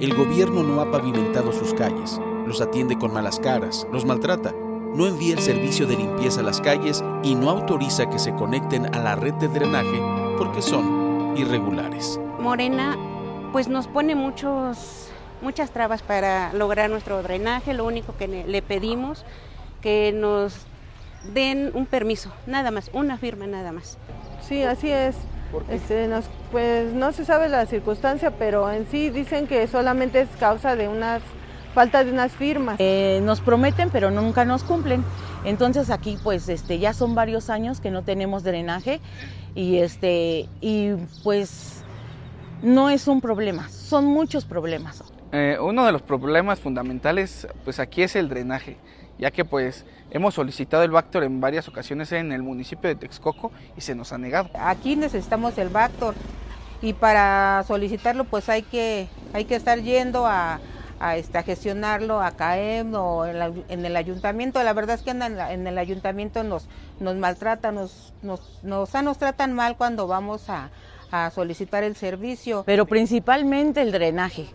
[0.00, 4.52] El gobierno no ha pavimentado sus calles, los atiende con malas caras, los maltrata
[4.94, 8.94] no envía el servicio de limpieza a las calles y no autoriza que se conecten
[8.94, 10.00] a la red de drenaje
[10.38, 12.20] porque son irregulares.
[12.38, 12.96] Morena
[13.52, 15.08] pues nos pone muchos,
[15.40, 19.24] muchas trabas para lograr nuestro drenaje, lo único que le pedimos
[19.82, 20.66] que nos
[21.34, 23.98] den un permiso, nada más, una firma nada más.
[24.40, 25.16] Sí, así es.
[25.68, 26.08] Este,
[26.50, 30.88] pues no se sabe la circunstancia, pero en sí dicen que solamente es causa de
[30.88, 31.20] unas
[31.72, 32.76] falta de unas firmas.
[32.78, 35.04] Eh, nos prometen, pero nunca nos cumplen.
[35.44, 39.00] Entonces aquí pues este, ya son varios años que no tenemos drenaje
[39.54, 40.92] y, este, y
[41.24, 41.82] pues
[42.62, 45.02] no es un problema, son muchos problemas.
[45.32, 48.76] Eh, uno de los problemas fundamentales pues aquí es el drenaje,
[49.18, 53.50] ya que pues hemos solicitado el Bactor en varias ocasiones en el municipio de Texcoco
[53.76, 54.50] y se nos ha negado.
[54.54, 56.14] Aquí necesitamos el Bactor
[56.82, 60.60] y para solicitarlo pues hay que, hay que estar yendo a,
[61.02, 64.62] a, este, a gestionarlo a CAEM o en, el ayuntamiento.
[64.62, 66.68] La verdad es que en, en el ayuntamiento nos,
[67.00, 70.70] nos maltratan, nos, nos, nos, nos tratan mal cuando vamos a,
[71.10, 72.62] a solicitar el servicio.
[72.64, 74.46] Pero principalmente el drenaje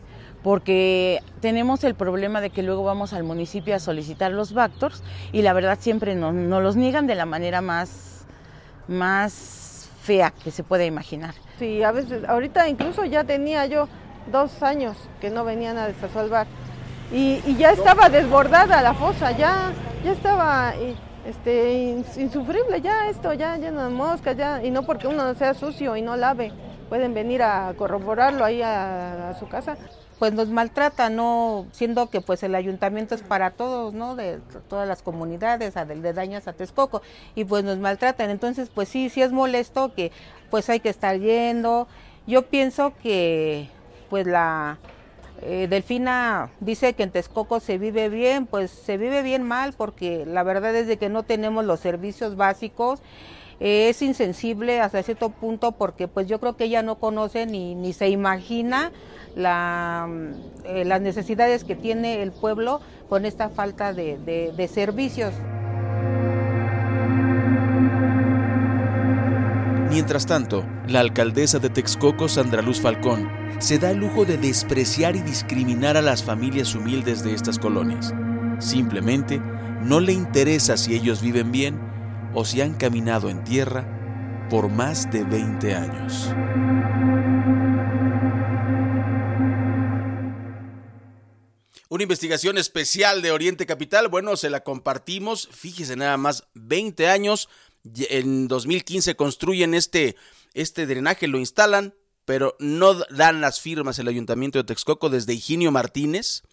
[0.42, 5.42] porque tenemos el problema de que luego vamos al municipio a solicitar los Bactors y
[5.42, 8.26] la verdad siempre nos, nos, los niegan de la manera más,
[8.88, 11.34] más fea que se puede imaginar.
[11.60, 13.90] Sí, a veces, ahorita incluso ya tenía yo
[14.32, 16.48] dos años que no venían a desasolvar.
[17.12, 19.72] Y, y ya estaba desbordada la fosa, ya,
[20.04, 20.74] ya estaba
[21.28, 25.98] este, insufrible, ya esto, ya lleno de moscas, ya, y no porque uno sea sucio
[25.98, 26.54] y no lave,
[26.88, 29.78] pueden venir a corroborarlo ahí a, su casa.
[30.20, 34.16] Pues nos maltrata, no, siendo que pues el ayuntamiento es para todos, ¿no?
[34.16, 37.04] De todas las comunidades, de Dañas a Texcoco,
[37.36, 38.32] y pues nos maltratan.
[38.32, 40.12] Entonces, pues sí, sí es molesto que
[40.50, 41.88] pues hay que estar yendo.
[42.26, 43.70] Yo pienso que
[44.10, 44.78] pues la
[45.42, 50.26] eh, Delfina dice que en Texcoco se vive bien, pues se vive bien mal porque
[50.26, 53.02] la verdad es de que no tenemos los servicios básicos.
[53.60, 57.74] Eh, es insensible hasta cierto punto porque pues yo creo que ella no conoce ni,
[57.74, 58.92] ni se imagina
[59.36, 60.08] la,
[60.64, 64.18] eh, las necesidades que tiene el pueblo con esta falta de,
[64.56, 65.34] de servicios.
[69.98, 75.16] Mientras tanto, la alcaldesa de Texcoco, Sandra Luz Falcón, se da el lujo de despreciar
[75.16, 78.14] y discriminar a las familias humildes de estas colonias.
[78.60, 79.40] Simplemente
[79.82, 81.82] no le interesa si ellos viven bien
[82.36, 86.30] o si han caminado en tierra por más de 20 años.
[91.90, 97.48] Una investigación especial de Oriente Capital, bueno, se la compartimos, fíjese nada más, 20 años,
[98.10, 100.16] en 2015 construyen este,
[100.54, 101.96] este drenaje, lo instalan,
[102.26, 106.44] pero no dan las firmas el Ayuntamiento de Texcoco desde Higinio Martínez,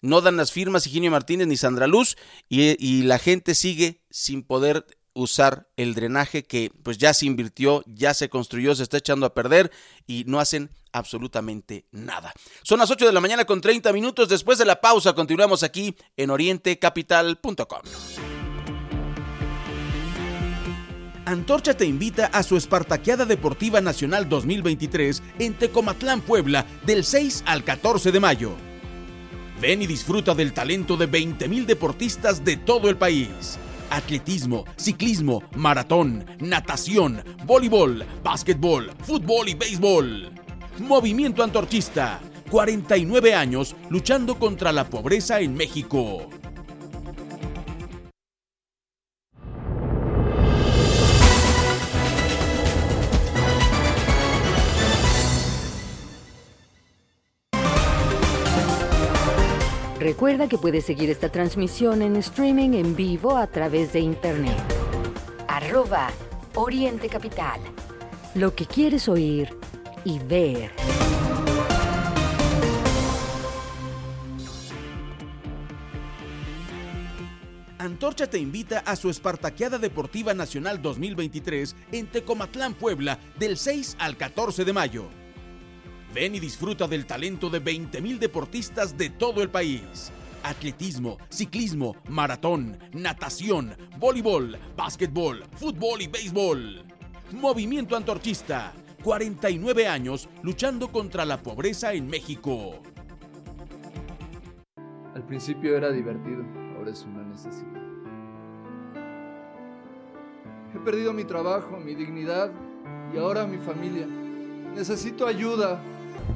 [0.00, 2.16] no dan las firmas Higinio Martínez ni Sandra Luz
[2.48, 8.14] y, la gente sigue sin poder usar el drenaje que pues ya se invirtió, ya
[8.14, 9.72] se construyó, se está echando a perder
[10.06, 12.32] y no hacen absolutamente nada.
[12.62, 14.28] Son las 8 de la mañana con 30 minutos.
[14.28, 18.37] Después de la pausa continuamos aquí en orientecapital.com.
[21.28, 27.64] Antorcha te invita a su Espartaqueada Deportiva Nacional 2023 en Tecomatlán, Puebla, del 6 al
[27.64, 28.52] 14 de mayo.
[29.60, 33.58] Ven y disfruta del talento de 20.000 deportistas de todo el país
[33.90, 40.30] atletismo, ciclismo, maratón, natación, voleibol, básquetbol, fútbol y béisbol.
[40.78, 46.28] Movimiento Antorchista, 49 años luchando contra la pobreza en México.
[60.08, 64.56] Recuerda que puedes seguir esta transmisión en streaming en vivo a través de internet.
[65.46, 66.08] Arroba
[66.54, 67.60] Oriente Capital.
[68.34, 69.50] Lo que quieres oír
[70.06, 70.70] y ver.
[77.76, 84.16] Antorcha te invita a su Espartaqueada Deportiva Nacional 2023 en Tecomatlán, Puebla, del 6 al
[84.16, 85.17] 14 de mayo.
[86.14, 90.10] Ven y disfruta del talento de 20.000 deportistas de todo el país.
[90.42, 96.84] Atletismo, ciclismo, maratón, natación, voleibol, básquetbol, fútbol y béisbol.
[97.32, 102.80] Movimiento Antorchista, 49 años luchando contra la pobreza en México.
[105.14, 106.42] Al principio era divertido,
[106.76, 107.82] ahora es una necesidad.
[110.74, 112.50] He perdido mi trabajo, mi dignidad
[113.12, 114.06] y ahora mi familia.
[114.74, 115.82] Necesito ayuda.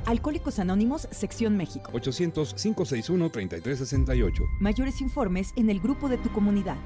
[0.07, 1.91] Alcohólicos Anónimos, Sección México.
[1.93, 4.49] 800-561-3368.
[4.61, 6.77] Mayores informes en el grupo de tu comunidad.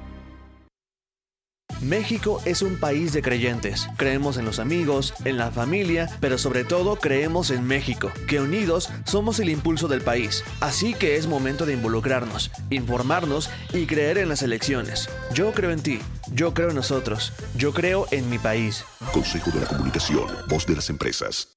[1.81, 3.87] México es un país de creyentes.
[3.97, 8.89] Creemos en los amigos, en la familia, pero sobre todo creemos en México, que unidos
[9.05, 10.43] somos el impulso del país.
[10.59, 15.09] Así que es momento de involucrarnos, informarnos y creer en las elecciones.
[15.33, 15.99] Yo creo en ti,
[16.33, 18.83] yo creo en nosotros, yo creo en mi país.
[19.13, 21.56] Consejo de la Comunicación, voz de las empresas.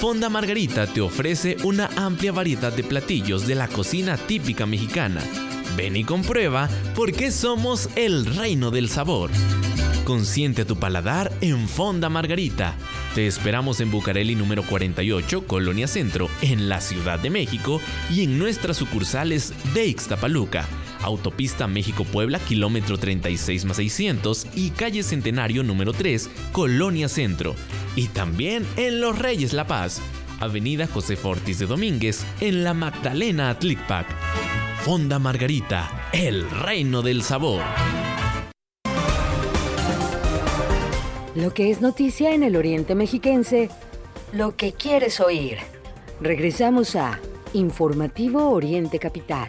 [0.00, 5.20] Fonda Margarita te ofrece una amplia variedad de platillos de la cocina típica mexicana.
[5.76, 9.30] Ven y comprueba por qué somos el reino del sabor.
[10.04, 12.74] Consiente tu paladar en Fonda Margarita.
[13.14, 18.38] Te esperamos en Bucareli número 48, Colonia Centro, en la Ciudad de México y en
[18.38, 20.66] nuestras sucursales de Ixtapaluca,
[21.02, 27.54] Autopista México-Puebla, kilómetro 36 más 600 y calle Centenario número 3, Colonia Centro.
[27.96, 30.00] Y también en Los Reyes La Paz,
[30.40, 34.06] Avenida José Fortis de Domínguez, en la Magdalena Atlicpac.
[34.82, 37.62] Fonda Margarita, el reino del sabor.
[41.34, 43.68] Lo que es noticia en el Oriente Mexiquense,
[44.32, 45.58] lo que quieres oír.
[46.20, 47.20] Regresamos a
[47.52, 49.48] Informativo Oriente Capital.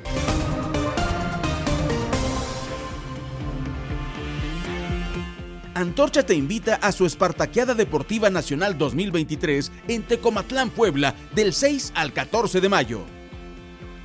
[5.73, 12.11] Antorcha te invita a su Espartaqueada Deportiva Nacional 2023 en Tecomatlán, Puebla, del 6 al
[12.11, 13.01] 14 de mayo.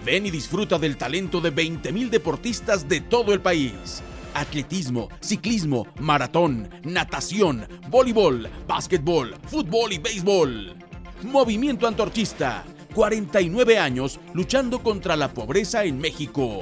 [0.04, 4.00] Ven y disfruta del talento de 20.000 deportistas de todo el país.
[4.34, 10.76] Atletismo, ciclismo, maratón, natación, voleibol, básquetbol, fútbol y béisbol.
[11.24, 12.62] Movimiento Antorchista,
[12.94, 16.60] 49 años luchando contra la pobreza en México.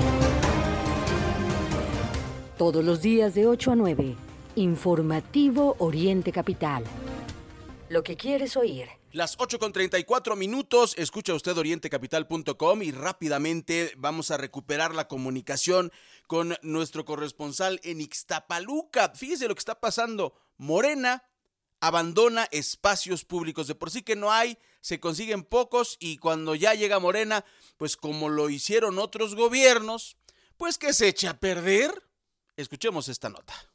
[2.56, 4.23] Todos los días de 8 a 9.
[4.56, 6.84] Informativo Oriente Capital.
[7.88, 8.88] Lo que quieres oír.
[9.10, 15.92] Las 8 con 34 minutos, escucha usted orientecapital.com y rápidamente vamos a recuperar la comunicación
[16.26, 19.12] con nuestro corresponsal en Ixtapaluca.
[19.14, 20.34] Fíjese lo que está pasando.
[20.56, 21.24] Morena
[21.80, 23.66] abandona espacios públicos.
[23.66, 27.44] De por sí que no hay se consiguen pocos y cuando ya llega Morena,
[27.76, 30.16] pues como lo hicieron otros gobiernos,
[30.56, 31.90] pues que se eche a perder.
[32.56, 33.73] Escuchemos esta nota.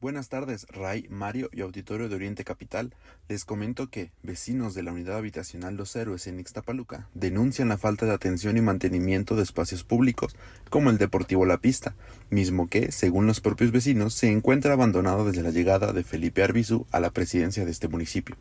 [0.00, 2.94] Buenas tardes, Ray, Mario y Auditorio de Oriente Capital.
[3.28, 8.06] Les comento que vecinos de la unidad habitacional Los Héroes en Ixtapaluca denuncian la falta
[8.06, 10.34] de atención y mantenimiento de espacios públicos,
[10.70, 11.96] como el Deportivo La Pista,
[12.30, 16.86] mismo que, según los propios vecinos, se encuentra abandonado desde la llegada de Felipe Arbizu
[16.92, 18.38] a la presidencia de este municipio.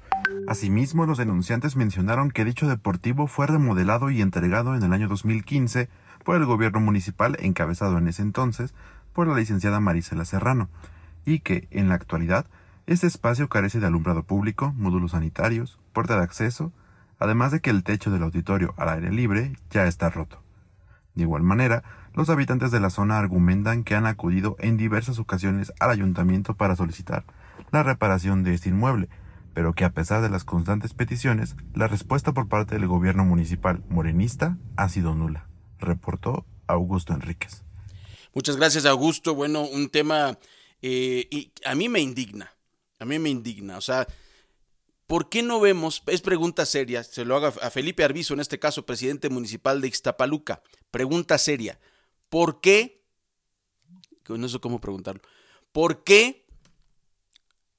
[0.48, 5.90] Asimismo, los denunciantes mencionaron que dicho deportivo fue remodelado y entregado en el año 2015
[6.24, 8.74] por el gobierno municipal encabezado en ese entonces
[9.12, 10.70] por la licenciada Marisela Serrano
[11.30, 12.48] y que, en la actualidad,
[12.88, 16.74] este espacio carece de alumbrado público, módulos sanitarios, puerta de acceso,
[17.20, 20.42] además de que el techo del auditorio al aire libre ya está roto.
[21.14, 21.84] De igual manera,
[22.16, 26.76] los habitantes de la zona argumentan que han acudido en diversas ocasiones al ayuntamiento para
[26.76, 27.26] solicitar
[27.72, 29.08] la reparación de este inmueble,
[29.54, 33.84] pero que a pesar de las constantes peticiones, la respuesta por parte del gobierno municipal
[33.90, 37.64] morenista ha sido nula, reportó Augusto Enríquez.
[38.34, 39.36] Muchas gracias, Augusto.
[39.36, 40.38] Bueno, un tema
[40.82, 42.54] eh, y a mí me indigna,
[43.00, 43.78] a mí me indigna.
[43.78, 44.08] O sea,
[45.08, 48.60] ¿por qué no vemos, es pregunta seria, se lo haga a Felipe Arbizo, en este
[48.60, 50.62] caso presidente municipal de Ixtapaluca,
[50.92, 51.80] pregunta seria,
[52.30, 53.04] ¿por qué,
[54.28, 55.22] no sé cómo preguntarlo,
[55.72, 56.46] ¿por qué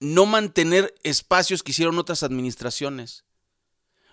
[0.01, 3.25] no mantener espacios que hicieron otras administraciones?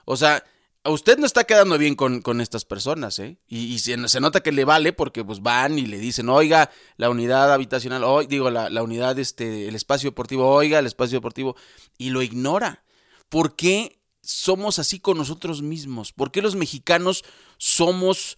[0.05, 0.43] O sea,
[0.89, 3.39] usted no está quedando bien con, estas personas, ¿eh?
[3.47, 7.51] Y, se, nota que le vale porque pues van y le dicen, oiga, la unidad
[7.53, 11.55] habitacional, digo, la, la, unidad, este, el espacio deportivo, oiga, el espacio deportivo,
[11.97, 12.83] y lo ignora.
[13.29, 16.11] ¿Por qué somos así con nosotros mismos?
[16.11, 17.23] ¿Por qué los mexicanos
[17.57, 18.38] somos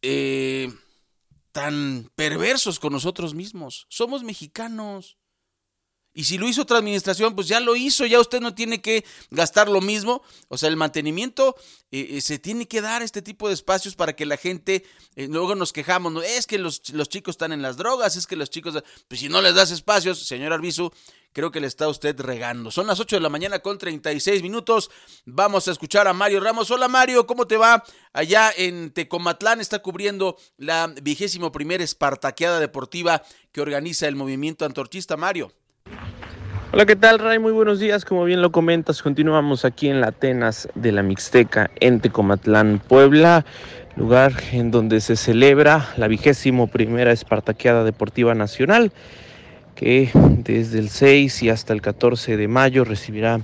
[0.00, 0.72] eh,
[1.52, 3.86] tan perversos con nosotros mismos?
[3.88, 5.18] Somos mexicanos.
[6.14, 9.04] Y si lo hizo otra administración, pues ya lo hizo, ya usted no tiene que
[9.30, 10.22] gastar lo mismo.
[10.48, 11.56] O sea, el mantenimiento
[11.90, 14.84] eh, eh, se tiene que dar este tipo de espacios para que la gente,
[15.16, 16.20] eh, luego nos quejamos, ¿no?
[16.22, 19.28] es que los, los, chicos están en las drogas, es que los chicos, pues si
[19.28, 20.90] no les das espacios, señor Arbizu,
[21.32, 22.70] creo que le está usted regando.
[22.70, 24.90] Son las 8 de la mañana con 36 minutos.
[25.24, 26.70] Vamos a escuchar a Mario Ramos.
[26.70, 27.82] Hola Mario, ¿cómo te va?
[28.12, 35.16] Allá en Tecomatlán está cubriendo la vigésimo primera Espartaqueada Deportiva que organiza el movimiento antorchista
[35.16, 35.52] Mario.
[36.74, 37.38] Hola, ¿qué tal, Ray?
[37.38, 38.06] Muy buenos días.
[38.06, 43.44] Como bien lo comentas, continuamos aquí en la Atenas de la Mixteca, en Tecomatlán, Puebla,
[43.94, 48.90] lugar en donde se celebra la vigésimo primera Espartaqueada Deportiva Nacional,
[49.74, 53.40] que desde el 6 y hasta el 14 de mayo recibirá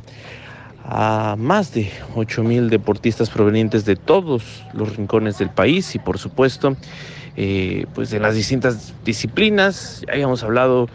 [0.86, 6.16] a más de 8 mil deportistas provenientes de todos los rincones del país y, por
[6.16, 6.78] supuesto,
[7.40, 10.02] eh, pues de las distintas disciplinas.
[10.08, 10.88] Ya habíamos hablado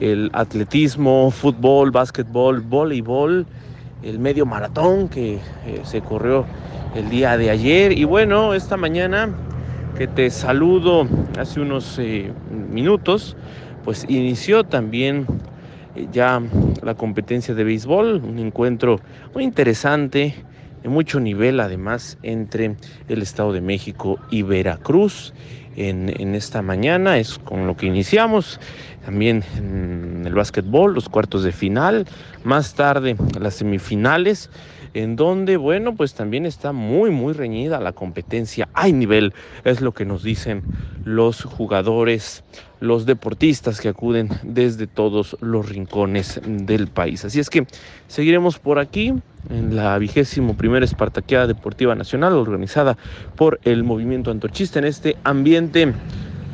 [0.00, 3.44] el atletismo, fútbol, básquetbol, voleibol,
[4.02, 5.40] el medio maratón que eh,
[5.82, 6.46] se corrió
[6.94, 7.92] el día de ayer.
[7.92, 9.28] Y bueno, esta mañana
[9.98, 11.06] que te saludo
[11.38, 12.32] hace unos eh,
[12.72, 13.36] minutos,
[13.84, 15.26] pues inició también
[16.12, 16.40] ya
[16.82, 19.00] la competencia de béisbol, un encuentro
[19.34, 20.34] muy interesante,
[20.82, 22.76] de mucho nivel además entre
[23.08, 25.34] el Estado de México y Veracruz.
[25.76, 28.60] En, esta mañana es con lo que iniciamos
[29.04, 29.44] también
[30.26, 32.06] el básquetbol, los cuartos de final,
[32.44, 34.50] más tarde las semifinales,
[34.94, 38.68] en donde, bueno, pues también está muy, muy reñida la competencia.
[38.74, 39.32] Hay nivel,
[39.64, 40.62] es lo que nos dicen
[41.04, 42.44] los jugadores,
[42.80, 47.24] los deportistas que acuden desde todos los rincones del país.
[47.24, 47.66] Así es que
[48.08, 49.14] seguiremos por aquí
[49.48, 52.96] en la vigésimo primera Espartaqueada Deportiva Nacional organizada
[53.36, 55.94] por el Movimiento Antorchista en este ambiente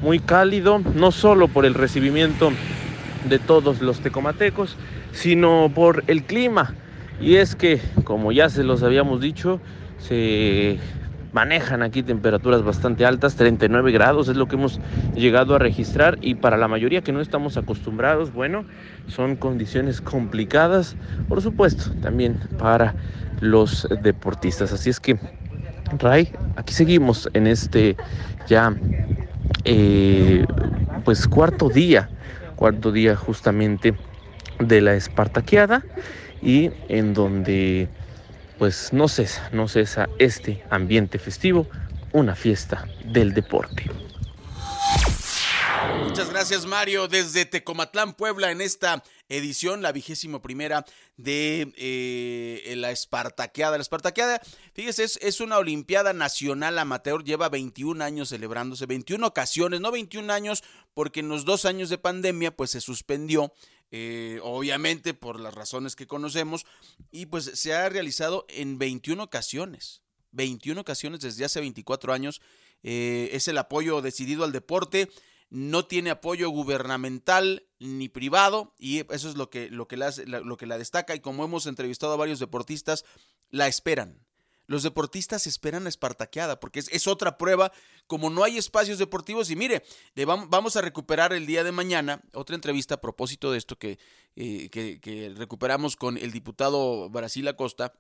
[0.03, 2.51] muy cálido, no solo por el recibimiento
[3.29, 4.77] de todos los tecomatecos,
[5.13, 6.75] sino por el clima.
[7.21, 9.61] Y es que, como ya se los habíamos dicho,
[9.99, 10.79] se
[11.33, 14.81] manejan aquí temperaturas bastante altas, 39 grados es lo que hemos
[15.15, 18.65] llegado a registrar y para la mayoría que no estamos acostumbrados, bueno,
[19.07, 20.97] son condiciones complicadas,
[21.29, 22.95] por supuesto, también para
[23.41, 24.73] los deportistas.
[24.73, 25.19] Así es que,
[25.99, 27.97] Ray, aquí seguimos en este
[28.47, 28.75] ya
[29.65, 30.45] eh,
[31.05, 32.09] pues cuarto día,
[32.57, 33.95] cuarto día justamente
[34.59, 35.83] de la Espartaqueada
[36.43, 37.89] y en donde
[38.59, 41.67] pues no cesa, no cesa este ambiente festivo,
[42.13, 43.85] una fiesta del deporte.
[46.17, 47.09] Muchas gracias, Mario.
[47.09, 53.77] Desde Tecomatlán, Puebla, en esta edición, la vigésimo primera de eh, la Espartaqueada.
[53.77, 54.41] La Espartaqueada,
[54.73, 60.33] fíjese, es, es, una Olimpiada Nacional Amateur, lleva 21 años celebrándose, 21 ocasiones, no 21
[60.33, 60.65] años,
[60.95, 63.53] porque en los dos años de pandemia, pues se suspendió.
[63.93, 66.67] Eh, obviamente por las razones que conocemos,
[67.11, 72.41] y pues se ha realizado en 21 ocasiones, 21 ocasiones desde hace 24 años,
[72.83, 75.09] eh, es el apoyo decidido al deporte,
[75.49, 80.57] no tiene apoyo gubernamental ni privado y eso es lo que, lo que, la, lo
[80.57, 83.05] que la destaca y como hemos entrevistado a varios deportistas,
[83.51, 84.26] la esperan.
[84.67, 87.73] Los deportistas esperan a Espartaqueada porque es, otra prueba,
[88.07, 89.51] como no hay espacios deportivos.
[89.51, 93.59] Y mire, le vamos, a recuperar el día de mañana otra entrevista a propósito de
[93.59, 93.99] esto que,
[94.35, 97.95] eh, que, que recuperamos con el diputado Brasil Acosta,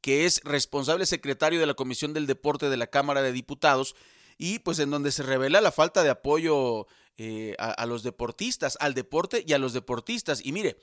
[0.00, 3.94] que es responsable secretario de la Comisión del Deporte de la Cámara de Diputados
[4.36, 6.86] y pues en donde se revela la falta de apoyo
[7.16, 10.44] eh, a, los deportistas, al deporte y a los deportistas.
[10.44, 10.76] Y mire,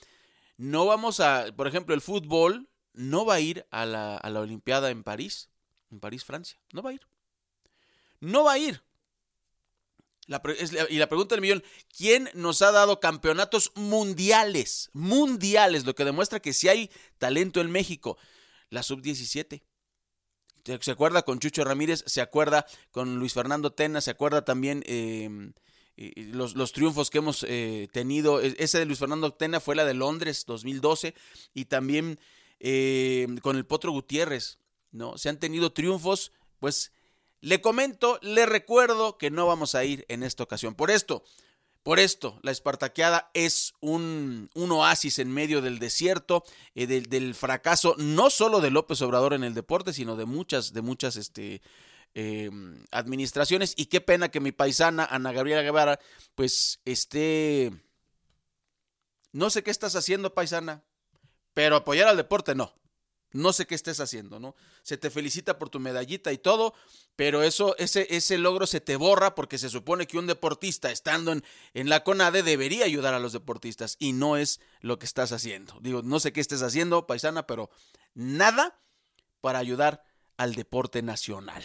[0.57, 2.69] no vamos a, por ejemplo, el fútbol
[2.99, 5.49] no va a ir a la, a la Olimpiada en París,
[5.89, 6.59] en París, Francia.
[6.73, 7.01] No va a ir.
[8.19, 8.83] No va a ir.
[10.89, 11.63] y la pregunta del millón,
[11.95, 14.89] ¿quién nos ha dado campeonatos mundiales?
[14.91, 18.17] Mundiales, lo que demuestra que si hay talento en México.
[18.69, 19.63] La sub-17
[20.81, 25.53] se acuerda con Chucho Ramírez, se acuerda con Luis Fernando Tena, se acuerda también em,
[25.97, 28.41] los, los, triunfos que hemos eh, tenido.
[28.41, 31.15] E, ese de Luis Fernando Tena fue la de Londres 2012
[31.53, 32.19] y también
[32.59, 34.59] em, con el Potro Gutiérrez,
[34.91, 35.17] ¿no?
[35.17, 36.91] Se han tenido triunfos, pues
[37.41, 40.75] le comento, le recuerdo que no vamos a ir en esta ocasión.
[40.75, 41.23] Por esto,
[41.83, 46.43] por esto, la Espartaqueada es un, oasis en medio del desierto,
[46.75, 50.81] eh, del, fracaso no solo de López Obrador en el deporte, sino de muchas, de
[50.81, 51.61] muchas este,
[52.13, 53.73] em, administraciones.
[53.77, 55.99] Y qué pena que mi paisana Ana Gabriela Guevara,
[56.35, 57.71] pues esté...
[59.31, 60.83] No sé qué estás haciendo, paisana,
[61.53, 62.73] pero apoyar al deporte no.
[63.31, 64.55] No sé qué estés haciendo, ¿no?
[64.81, 66.73] Se te felicita por tu medallita y todo,
[67.15, 71.31] pero eso, ese, ese logro se te borra porque se supone que un deportista estando
[71.31, 71.43] en,
[71.75, 75.77] en la CONADE debería ayudar a los deportistas y no es lo que estás haciendo.
[75.81, 77.69] Digo, no sé qué estés haciendo, paisana, pero
[78.15, 78.79] nada
[79.41, 80.03] para ayudar
[80.37, 81.63] al deporte nacional.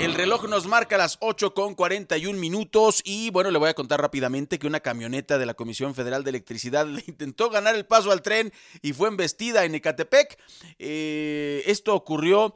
[0.00, 4.00] El reloj nos marca las 8 con 41 minutos y bueno, le voy a contar
[4.00, 8.10] rápidamente que una camioneta de la Comisión Federal de Electricidad le intentó ganar el paso
[8.10, 10.38] al tren y fue embestida en Ecatepec.
[10.78, 12.52] Eh, esto ocurrió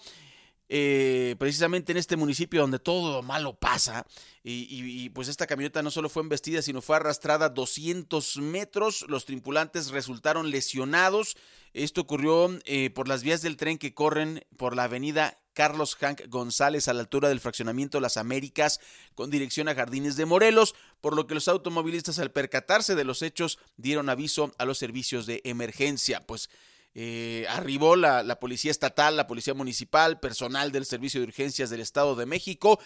[0.69, 4.07] eh, precisamente en este municipio donde todo malo pasa.
[4.43, 9.05] Y, pues esta camioneta no solo fue embestida, sino fue arrastrada 200 metros.
[9.09, 11.37] Los tripulantes resultaron lesionados.
[11.73, 16.29] Esto ocurrió eh, por las vías del tren que corren por la avenida Carlos Hank
[16.29, 18.79] González a la altura del fraccionamiento Las Américas
[19.15, 23.23] con dirección a Jardines de Morelos, por lo que los automovilistas al percatarse de los
[23.23, 26.27] hechos dieron aviso a los servicios de emergencia.
[26.27, 26.51] Pues
[26.95, 31.81] eh, arribó la, la policía estatal, la policía municipal, personal del Servicio de Urgencias del
[31.81, 32.79] Estado de México,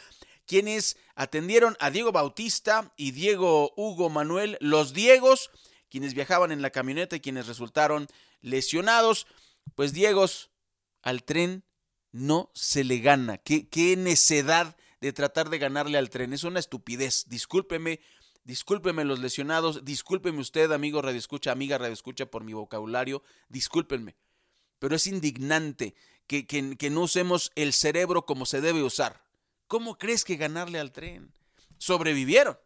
[0.47, 5.51] quienes atendieron a Diego Bautista y Diego Hugo Manuel, los Diegos,
[5.89, 8.07] quienes viajaban en la camioneta y quienes resultaron
[8.43, 9.27] lesionados.
[9.75, 10.51] Pues Diegos
[11.03, 11.64] al tren
[12.12, 13.38] no se le gana.
[13.38, 16.32] Qué, qué necedad de tratar de ganarle al tren.
[16.32, 17.26] Es una estupidez.
[17.28, 18.00] Discúlpeme,
[18.44, 24.16] discúlpeme los lesionados, discúlpeme usted, amigo Radio Escucha, amiga Radio Escucha, por mi vocabulario, discúlpenme.
[24.78, 25.94] Pero es indignante
[26.26, 29.24] que, que, no usemos el cerebro como se debe usar.
[29.66, 31.32] ¿Cómo crees que ganarle al tren?
[31.78, 32.58] Sobrevivieron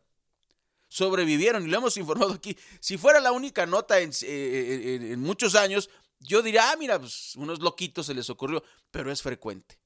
[0.95, 2.57] sobrevivieron y lo hemos informado aquí.
[2.79, 5.91] Si fuera la única nota en, eh, en, muchos años,
[6.21, 9.79] yo diría, ah, mira, pues unos loquitos se les ocurrió, pero es frecuente.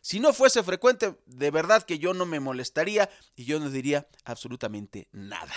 [0.00, 4.06] Si no fuese frecuente, de verdad que yo no me molestaría y yo no diría
[4.24, 5.52] absolutamente nada.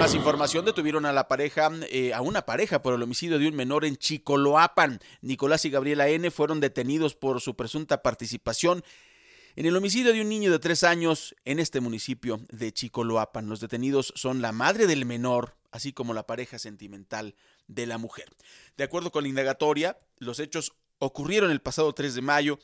[0.00, 3.54] Más información, detuvieron a la pareja, eh, a una pareja por el homicidio de un
[3.54, 5.00] menor en Chicoloapan.
[5.20, 6.30] Nicolás y Gabriela N.
[6.30, 8.82] fueron detenidos por su presunta participación
[9.54, 13.48] en el homicidio de un niño de tres años en este municipio de Chicoloapan.
[13.48, 17.36] Los detenidos son la madre del menor, así como la pareja sentimental
[17.68, 18.34] de la mujer.
[18.76, 22.58] De acuerdo con la indagatoria, los hechos ocurrieron el pasado 3 de mayo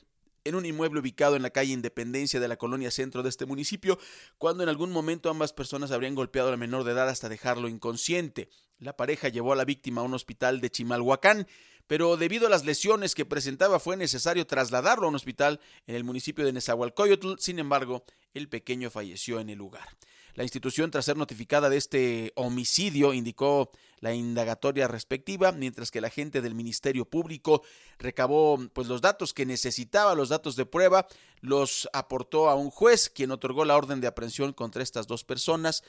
[0.45, 3.99] en un inmueble ubicado en la calle Independencia de la colonia centro de este municipio,
[4.39, 8.49] cuando en algún momento ambas personas habrían golpeado al menor de edad hasta dejarlo inconsciente.
[8.79, 11.47] La pareja llevó a la víctima a un hospital de Chimalhuacán,
[11.87, 16.05] pero debido a las lesiones que presentaba fue necesario trasladarlo a un hospital en el
[16.05, 19.89] municipio de Nezahualcóyotl, sin embargo, el pequeño falleció en el lugar.
[20.35, 23.71] La institución, tras ser notificada de este homicidio, indicó
[24.01, 27.63] la indagatoria respectiva, mientras que la gente del Ministerio Público
[27.99, 31.07] recabó pues, los datos que necesitaba, los datos de prueba,
[31.41, 35.85] los aportó a un juez, quien otorgó la orden de aprehensión contra estas dos personas.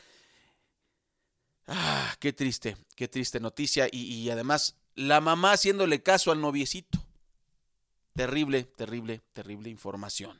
[1.65, 3.87] Ah, qué triste, qué triste noticia.
[3.89, 6.99] Y, y además, la mamá haciéndole caso al noviecito.
[8.13, 10.39] Terrible, terrible, terrible información.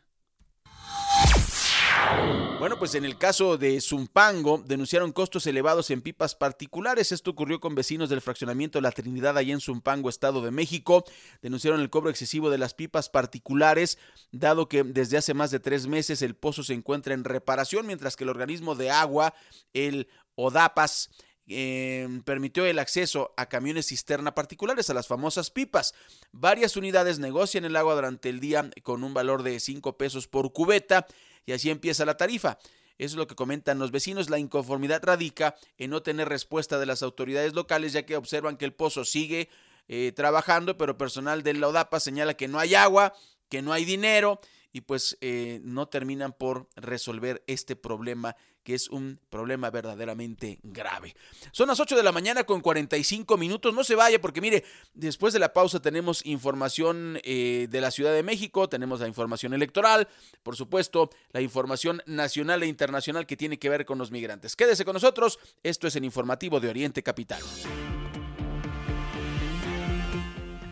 [2.64, 7.12] Bueno, pues en el caso de Zumpango denunciaron costos elevados en pipas particulares.
[7.12, 11.04] Esto ocurrió con vecinos del fraccionamiento La Trinidad allá en Zumpango, Estado de México.
[11.41, 13.98] Denunciaron el cobro excesivo de las pipas particulares,
[14.32, 18.16] dado que desde hace más de tres meses el pozo se encuentra en reparación, mientras
[18.16, 19.34] que el organismo de agua,
[19.74, 21.10] el ODAPAS,
[21.48, 25.94] eh, permitió el acceso a camiones cisterna particulares, a las famosas pipas.
[26.32, 30.54] Varias unidades negocian el agua durante el día con un valor de 5 pesos por
[30.54, 31.08] cubeta
[31.46, 32.58] y así empieza la tarifa.
[32.98, 34.30] Eso es lo que comentan los vecinos.
[34.30, 38.66] La inconformidad radica en no tener respuesta de las autoridades locales, ya que observan que
[38.66, 39.50] el pozo sigue
[39.88, 43.14] eh, trabajando, pero personal de la ODAPA señala que no hay agua,
[43.50, 44.39] que no hay dinero
[44.72, 51.16] y pues eh, no terminan por resolver este problema que es un problema verdaderamente grave.
[51.51, 53.74] Son las 8 de la mañana con 45 minutos.
[53.74, 58.14] No se vaya porque mire, después de la pausa tenemos información eh, de la Ciudad
[58.14, 60.07] de México, tenemos la información electoral,
[60.43, 64.55] por supuesto, la información nacional e internacional que tiene que ver con los migrantes.
[64.55, 67.41] Quédese con nosotros, esto es el informativo de Oriente Capital.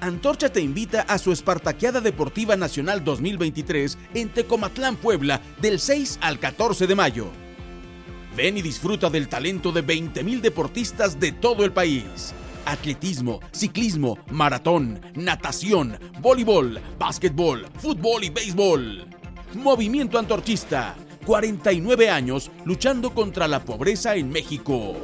[0.02, 6.40] Antorcha te invita a su Espartaqueada Deportiva Nacional 2023 en Tecomatlán, Puebla, del 6 al
[6.40, 7.41] 14 de mayo.
[8.36, 12.34] Ven y disfruta del talento de 20.000 deportistas de todo el país.
[12.66, 19.06] Atletismo, ciclismo, maratón, natación, voleibol, básquetbol, fútbol y béisbol.
[19.56, 20.96] Movimiento Antorchista.
[21.26, 24.96] 49 años luchando contra la pobreza en México.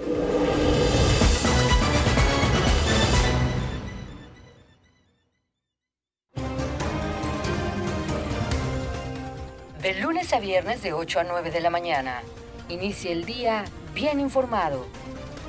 [9.81, 12.23] De lunes a viernes de 8 a 9 de la mañana.
[12.69, 13.63] Inicia el día
[13.93, 14.87] bien informado.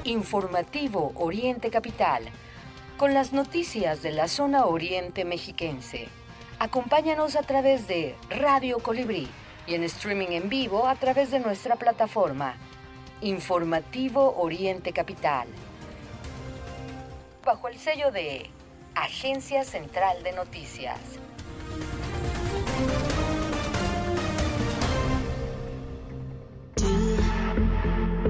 [0.04, 2.22] Informativo Oriente Capital.
[2.96, 6.06] Con las noticias de la zona oriente mexiquense.
[6.60, 9.26] Acompáñanos a través de Radio Colibrí
[9.66, 12.54] y en streaming en vivo a través de nuestra plataforma.
[13.20, 15.48] Informativo Oriente Capital.
[17.44, 18.48] Bajo el sello de
[18.94, 21.00] Agencia Central de Noticias.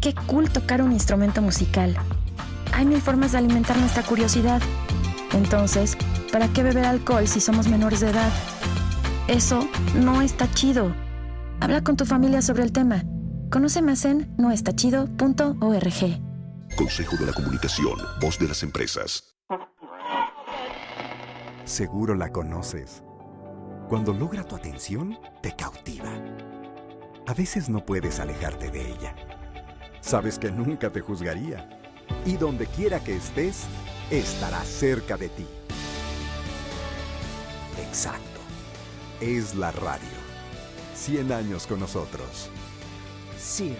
[0.00, 1.96] Qué cool tocar un instrumento musical.
[2.72, 4.62] Hay mil formas de alimentar nuestra curiosidad.
[5.32, 5.96] Entonces,
[6.30, 8.30] ¿para qué beber alcohol si somos menores de edad?
[9.26, 10.94] Eso no está chido.
[11.60, 13.02] Habla con tu familia sobre el tema.
[13.50, 16.20] Conoce más en noestachido.org.
[16.76, 19.34] Consejo de la Comunicación, voz de las empresas.
[21.64, 23.02] Seguro la conoces.
[23.88, 26.12] Cuando logra tu atención, te cautiva.
[27.26, 29.37] A veces no puedes alejarte de ella.
[30.08, 31.68] Sabes que nunca te juzgaría.
[32.24, 33.64] Y donde quiera que estés,
[34.10, 35.44] estará cerca de ti.
[37.86, 38.40] Exacto.
[39.20, 40.08] Es la radio.
[40.94, 42.48] 100 años con nosotros.
[43.38, 43.76] CIRT,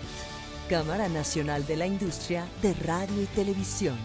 [0.68, 3.97] Cámara Nacional de la Industria de Radio y Televisión.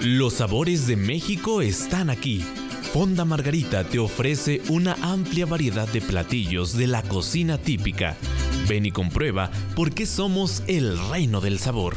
[0.00, 2.42] Los sabores de México están aquí.
[2.94, 8.16] Fonda Margarita te ofrece una amplia variedad de platillos de la cocina típica.
[8.68, 11.96] Ven y comprueba por qué somos el reino del sabor.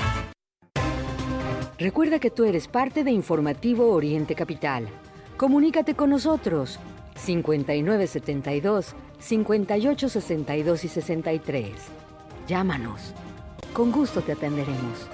[1.81, 4.87] Recuerda que tú eres parte de Informativo Oriente Capital.
[5.35, 6.77] Comunícate con nosotros
[7.15, 11.71] 5972 5862 y 63.
[12.47, 13.15] Llámanos.
[13.73, 15.07] Con gusto te atenderemos.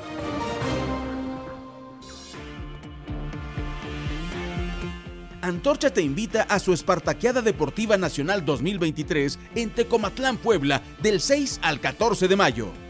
[5.39, 11.79] Antorcha te invita a su Espartaqueada Deportiva Nacional 2023 en Tecomatlán, Puebla, del 6 al
[11.79, 12.86] 14 de mayo.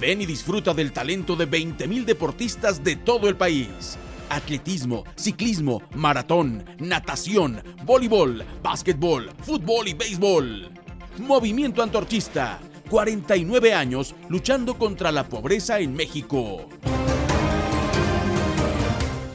[0.00, 3.98] Ven y disfruta del talento de 20.000 deportistas de todo el país.
[4.30, 10.70] Atletismo, ciclismo, maratón, natación, voleibol, básquetbol, fútbol y béisbol.
[11.18, 12.60] Movimiento Antorchista.
[12.88, 16.66] 49 años luchando contra la pobreza en México.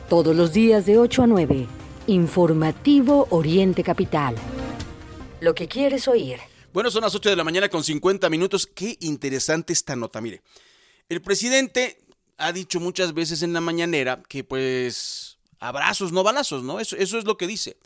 [0.09, 1.67] Todos los días de 8 a 9.
[2.07, 4.35] Informativo Oriente Capital.
[5.41, 6.39] Lo que quieres oír.
[6.75, 8.67] Bueno, son las 8 de la mañana con 50 minutos.
[8.67, 10.19] Qué interesante esta nota.
[10.19, 10.41] Mire,
[11.07, 12.03] el presidente
[12.37, 16.81] ha dicho muchas veces en la mañanera que pues abrazos, no balazos, ¿no?
[16.81, 17.77] Eso, eso es lo que dice.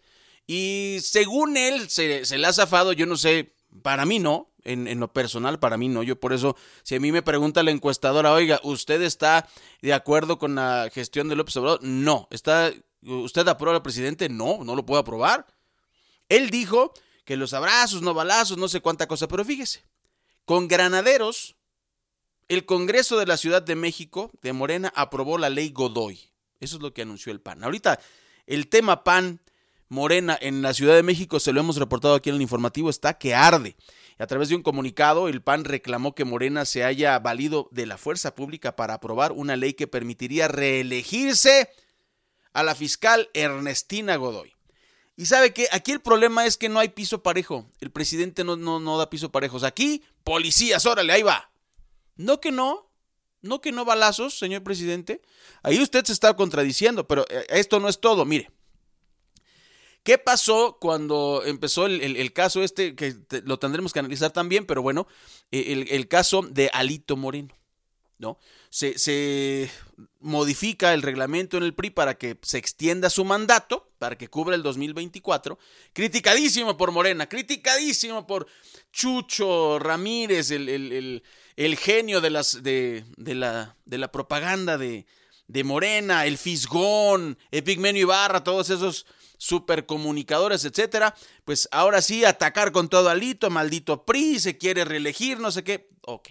[0.47, 4.99] Y según él se, le ha zafado, yo no sé, para mí no, en, en,
[4.99, 6.01] lo personal, para mí no.
[6.01, 9.47] Yo por eso, si a mí me pregunta la encuestadora, oiga, ¿usted está
[9.83, 11.83] de acuerdo con la gestión de López Obrador?
[11.83, 12.27] No.
[12.31, 12.71] ¿Está,
[13.03, 14.29] ¿Usted aprueba al presidente?
[14.29, 15.45] No, no lo puedo aprobar.
[16.27, 16.91] Él dijo
[17.29, 19.83] que los abrazos, no balazos, no sé cuánta cosa, pero fíjese,
[20.45, 21.57] con granaderos,
[22.47, 26.31] el Congreso de la Ciudad de México, de Morena, aprobó la ley Godoy.
[26.59, 27.63] Eso es lo que anunció el PAN.
[27.63, 27.99] Ahorita,
[28.47, 29.41] el tema PAN,
[29.89, 33.19] Morena en la Ciudad de México, se lo hemos reportado aquí en el informativo, está
[33.19, 33.75] que arde.
[34.17, 37.99] A través de un comunicado, el PAN reclamó que Morena se haya valido de la
[37.99, 41.69] fuerza pública para aprobar una ley que permitiría reelegirse
[42.53, 44.55] a la fiscal Ernestina Godoy.
[45.19, 47.69] Y sabe que aquí el problema es que no hay piso parejo.
[47.81, 49.63] El presidente no, no, no da piso parejos.
[49.63, 51.51] Aquí, policías, órale, ahí va.
[52.15, 52.89] No que no,
[53.41, 55.21] no que no balazos, señor presidente.
[55.61, 58.23] Ahí usted se está contradiciendo, pero esto no es todo.
[58.23, 58.49] Mire,
[60.03, 63.13] ¿qué pasó cuando empezó el, caso este, que
[63.43, 65.05] lo tendremos que analizar también, pero bueno,
[65.51, 67.58] el, el caso de Alito Moreno,
[68.19, 68.37] ¿no?
[68.69, 69.71] Se, se,
[70.19, 74.55] modifica el reglamento en el PRI para que se extienda su mandato, para que cubra
[74.55, 75.57] el 2024.
[75.93, 78.45] Criticadísimo por Morena, criticadísimo por
[78.91, 81.23] Chucho Ramírez, el, el,
[81.55, 85.05] el, genio de, las, de, de, la, de la propaganda de,
[85.47, 89.05] de Morena, el Fisgón, Epigmenio Ibarra, todos esos
[89.37, 91.15] supercomunicadores, etcétera,
[91.45, 95.89] pues ahora sí atacar con todo alito, maldito PRI, se quiere reelegir, no sé qué.
[96.01, 96.29] Ok.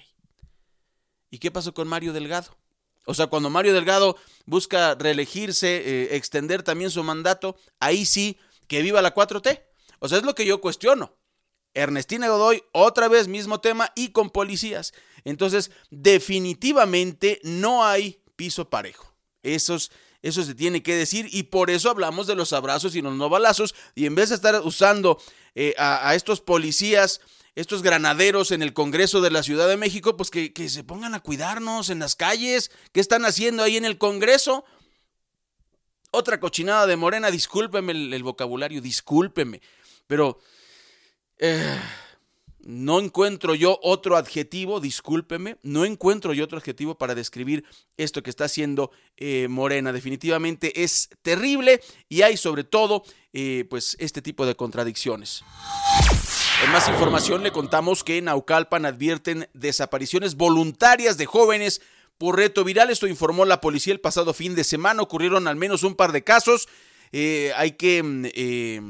[1.30, 2.56] ¿Y qué pasó con Mario Delgado?
[3.04, 8.82] O sea, cuando Mario Delgado busca reelegirse, eh, extender también su mandato, ahí sí, que
[8.82, 9.62] viva la 4T.
[9.98, 11.16] O sea, es lo que yo cuestiono.
[11.74, 14.92] Ernestina Godoy, otra vez mismo tema y con policías.
[15.24, 19.14] Entonces, definitivamente no hay piso parejo.
[19.42, 19.78] Eso
[20.20, 23.74] se tiene que decir y por eso hablamos de los abrazos y los no balazos.
[23.94, 25.18] Y en vez de estar usando
[25.54, 27.20] eh, a estos policías
[27.58, 31.16] estos granaderos en el Congreso de la Ciudad de México, pues que, que, se pongan
[31.16, 32.70] a cuidarnos en las calles.
[32.92, 34.64] ¿Qué están haciendo ahí en el Congreso?
[36.12, 39.60] Otra cochinada de Morena, discúlpeme el, vocabulario, discúlpeme.
[40.06, 40.38] Pero
[41.38, 41.80] eh,
[42.60, 47.64] no encuentro yo otro adjetivo, discúlpeme, no encuentro yo otro adjetivo para describir
[47.96, 49.92] esto que está haciendo eh, Morena.
[49.92, 53.02] Definitivamente es terrible y hay sobre todo
[53.32, 55.42] eh, pues este tipo de contradicciones.
[56.64, 61.80] En más información le contamos que en Naucalpan advierten desapariciones voluntarias de jóvenes
[62.18, 62.90] por reto viral.
[62.90, 65.02] Esto informó la policía el pasado fin de semana.
[65.02, 66.68] Ocurrieron al menos un par de casos.
[67.12, 68.02] Eh, hay que...
[68.34, 68.82] Eh,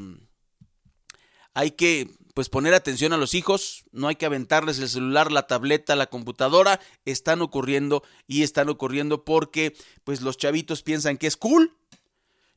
[1.52, 5.48] hay que pues poner atención a los hijos, no hay que aventarles el celular, la
[5.48, 11.36] tableta, la computadora, están ocurriendo y están ocurriendo porque pues los chavitos piensan que es
[11.36, 11.76] cool.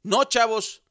[0.04, 0.84] No, chavos,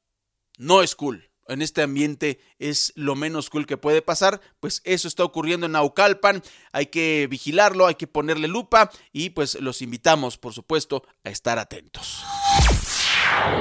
[0.58, 5.08] no es cool en este ambiente es lo menos cool que puede pasar, pues eso
[5.08, 6.42] está ocurriendo en Naucalpan,
[6.72, 11.58] hay que vigilarlo, hay que ponerle lupa y pues los invitamos, por supuesto, a estar
[11.58, 12.24] atentos.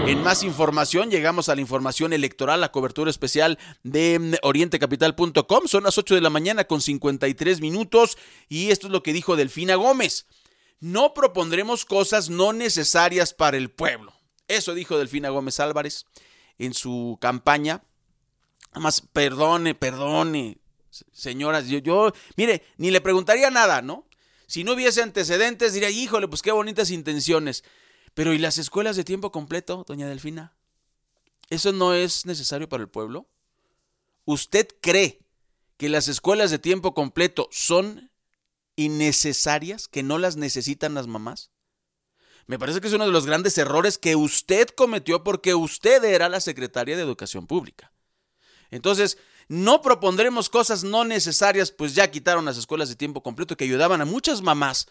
[0.06, 5.68] En más información, llegamos a la información electoral, la cobertura especial de orientecapital.com.
[5.68, 8.18] Son las 8 de la mañana con 53 minutos
[8.48, 10.26] y esto es lo que dijo Delfina Gómez.
[10.80, 14.14] No propondremos cosas no necesarias para el pueblo.
[14.48, 16.06] Eso dijo Delfina Gómez Álvarez
[16.60, 17.84] en su campaña.
[18.70, 20.60] Nada más, perdone, perdone,
[21.12, 24.05] señoras, yo, yo, mire, ni le preguntaría nada, ¿no?
[24.45, 27.64] Si no hubiese antecedentes, diría, híjole, pues qué bonitas intenciones.
[28.14, 30.53] Pero ¿y las escuelas de tiempo completo, doña Delfina?
[31.49, 33.28] ¿Eso no es necesario para el pueblo?
[34.26, 35.20] ¿Usted cree
[35.78, 38.12] que las escuelas de tiempo completo son
[38.76, 41.51] innecesarias, que no las necesitan las mamás?
[42.50, 46.30] Me parece que es uno de los grandes errores que usted cometió porque usted era
[46.30, 47.91] la secretaria de Educación Pública.
[48.72, 53.66] Entonces, no propondremos cosas no necesarias, pues ya quitaron las escuelas de tiempo completo que
[53.66, 54.88] ayudaban a muchas mamás,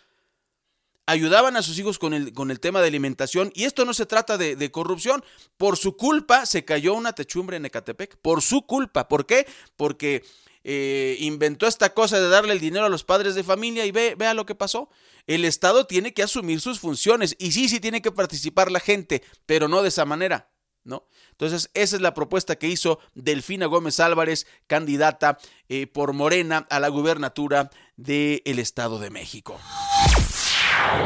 [1.06, 4.06] ayudaban a sus hijos con el, con el tema de alimentación, y esto no se
[4.06, 5.24] trata de, corrupción.
[5.56, 9.08] Por su culpa se cayó una techumbre en Ecatepec, por su culpa.
[9.08, 9.48] ¿Por qué?
[9.76, 10.24] Porque
[10.62, 14.14] eh, inventó esta cosa de darle el dinero a los padres de familia y ve,
[14.16, 14.88] vea lo que pasó.
[15.28, 19.22] El Estado tiene que asumir sus funciones y sí, sí tiene que participar la gente,
[19.46, 20.50] pero no de esa manera.
[20.84, 21.06] ¿No?
[21.32, 25.36] Entonces, esa es la propuesta que hizo Delfina Gómez Álvarez, candidata
[25.68, 29.60] eh, por Morena a la gubernatura del Estado de México.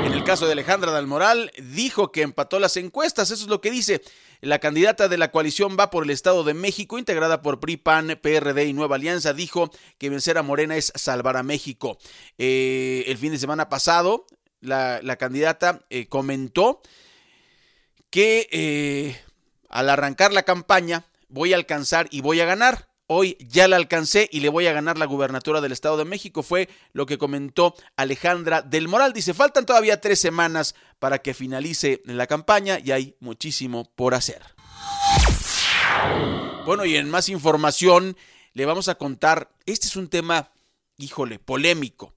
[0.04, 3.70] En el caso de Alejandra Dalmoral, dijo que empató las encuestas, eso es lo que
[3.70, 4.02] dice.
[4.40, 8.18] La candidata de la coalición va por el Estado de México, integrada por PRI, PAN,
[8.20, 11.98] PRD y Nueva Alianza, dijo que vencer a Morena es salvar a México.
[12.38, 14.26] Eh, el fin de semana pasado,
[14.60, 16.82] la, candidata eh, comentó
[18.10, 19.20] que eh,
[19.68, 22.88] al arrancar la campaña voy a alcanzar y voy a ganar.
[23.14, 26.42] Hoy ya la alcancé y le voy a ganar la gubernatura del Estado de México.
[26.42, 29.12] Fue lo que comentó Alejandra del Moral.
[29.12, 34.42] Dice, faltan todavía tres semanas para que finalice la campaña y hay muchísimo por hacer.
[36.64, 38.16] Bueno, y en más información
[38.54, 40.50] le vamos a contar, este es un tema,
[40.96, 42.14] híjole, polémico.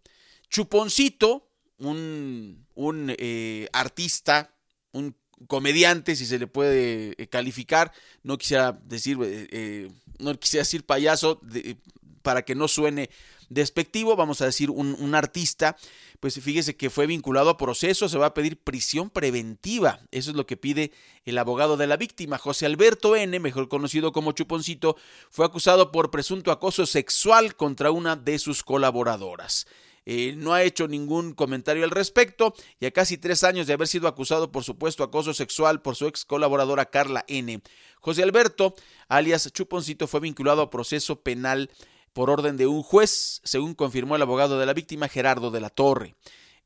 [0.50, 4.56] Chuponcito, un, un eh, artista,
[4.94, 5.14] un
[5.48, 7.92] comediante, si se le puede eh, calificar,
[8.24, 11.78] no quisiera decir, eh, eh, no quisiera decir payaso, de,
[12.22, 13.10] para que no suene
[13.50, 15.78] despectivo, vamos a decir un, un, artista,
[16.20, 20.36] pues fíjese que fue vinculado a proceso, se va a pedir prisión preventiva, eso es
[20.36, 20.92] lo que pide
[21.26, 24.98] el abogado de la víctima, José Alberto N., mejor conocido como Chuponcito,
[25.30, 29.68] fue acusado por presunto acoso sexual contra una de sus colaboradoras.
[30.06, 33.88] Eh, no ha hecho ningún comentario al respecto y a casi tres años de haber
[33.88, 37.62] sido acusado por supuesto acoso sexual por su ex colaboradora Carla N.
[38.00, 38.76] José Alberto,
[39.08, 41.72] alias Chuponcito, fue vinculado a proceso penal
[42.14, 45.70] por orden de un juez, según confirmó el abogado de la víctima Gerardo de la
[45.70, 46.16] Torre.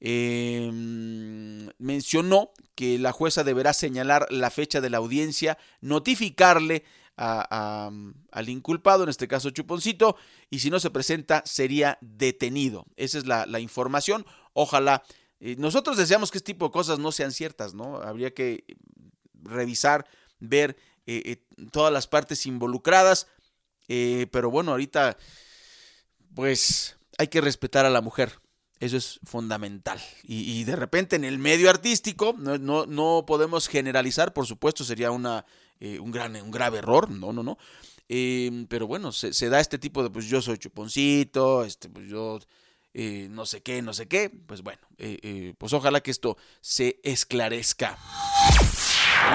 [0.02, 0.70] Eh,
[1.78, 6.84] mencionó que la jueza deberá señalar la fecha de la audiencia, notificarle
[7.20, 7.92] a, a,
[8.32, 10.16] al inculpado, en este caso Chuponcito,
[10.50, 12.86] y si no se presenta sería detenido.
[12.96, 14.26] Esa es la, información.
[14.54, 15.04] Ojalá.
[15.42, 17.98] Eh, nosotros deseamos que este tipo de cosas no sean ciertas, ¿no?
[17.98, 18.64] Habría que
[19.34, 20.06] revisar,
[20.40, 23.28] ver eh, eh, todas las partes involucradas,
[24.32, 25.18] pero bueno, ahorita
[26.36, 28.40] pues hay que respetar a la mujer.
[28.80, 30.00] Eso es fundamental.
[30.24, 34.86] Y, y, de repente en el medio artístico no, no, no podemos generalizar, por supuesto,
[34.86, 35.46] sería una,
[35.80, 37.58] eh, un, gran, un grave error, no, no, no.
[38.08, 42.08] Eh, pero bueno, se, se, da este tipo de, pues yo soy chuponcito, este, pues
[42.08, 42.40] yo
[42.94, 44.30] eh, no sé qué, no sé qué.
[44.30, 44.82] Pues bueno,
[45.58, 47.98] pues ojalá que esto se esclarezca.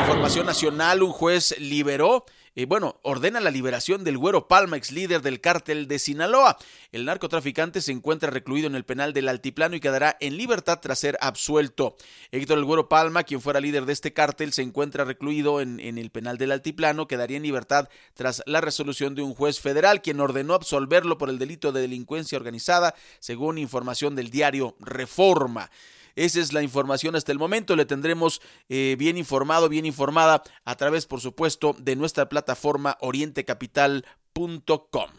[0.01, 2.25] Información nacional, un juez liberó
[2.57, 6.57] eh, bueno, ordena la liberación del Güero Palma, ex líder del cártel de Sinaloa.
[6.93, 11.01] El narcotraficante se encuentra recluido en el penal del Altiplano y quedará en libertad tras
[11.01, 11.97] ser absuelto.
[12.31, 15.99] Héctor El Güero Palma, quien fuera líder de este cártel, se encuentra recluido en, en
[15.99, 20.21] el penal del Altiplano, quedaría en libertad tras la resolución de un juez federal, quien
[20.21, 25.71] ordenó absolverlo por el delito de delincuencia organizada, según información del diario Reforma.
[26.17, 27.77] Esa es la información hasta el momento.
[27.77, 35.11] Le tendremos eh, bien informado, bien informada a través, por supuesto, de nuestra plataforma orientecapital.com.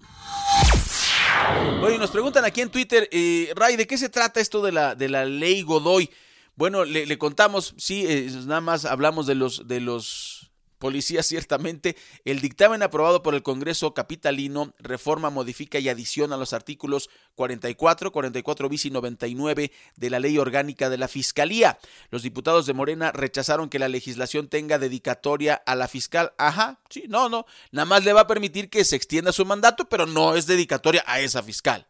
[1.82, 4.96] Oye, nos preguntan aquí en Twitter, eh, Ray, ¿de qué se trata esto de la,
[4.96, 6.10] de la ley Godoy?
[6.56, 8.06] Bueno, le, contamos, sí,
[8.46, 10.45] nada más hablamos de los, de los
[10.78, 11.96] policía ciertamente,
[12.26, 18.70] el dictamen aprobado por el Congreso Capitalino reforma, modifica y adiciona los artículos 44, 44
[18.70, 21.78] bis y 99 de la Ley Orgánica de la Fiscalía.
[22.10, 26.34] Los diputados de Morena rechazaron que la legislación tenga dedicatoria a la fiscal.
[26.38, 29.88] Ajá, sí, no, no, nada más le va a permitir que se extienda su mandato,
[29.90, 31.88] pero no es dedicatoria a esa fiscal.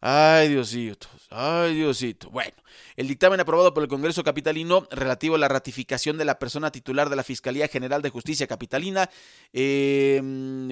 [0.00, 2.30] Ay, Diosito, ay, Diosito.
[2.30, 2.54] Bueno,
[2.96, 7.10] el dictamen aprobado por el Congreso Capitalino relativo a la ratificación de la persona titular
[7.10, 9.10] de la Fiscalía General de Justicia Capitalina,
[9.52, 10.22] eh,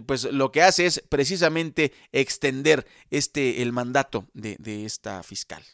[0.06, 5.64] pues lo que hace es precisamente extender este, el mandato de, esta fiscal.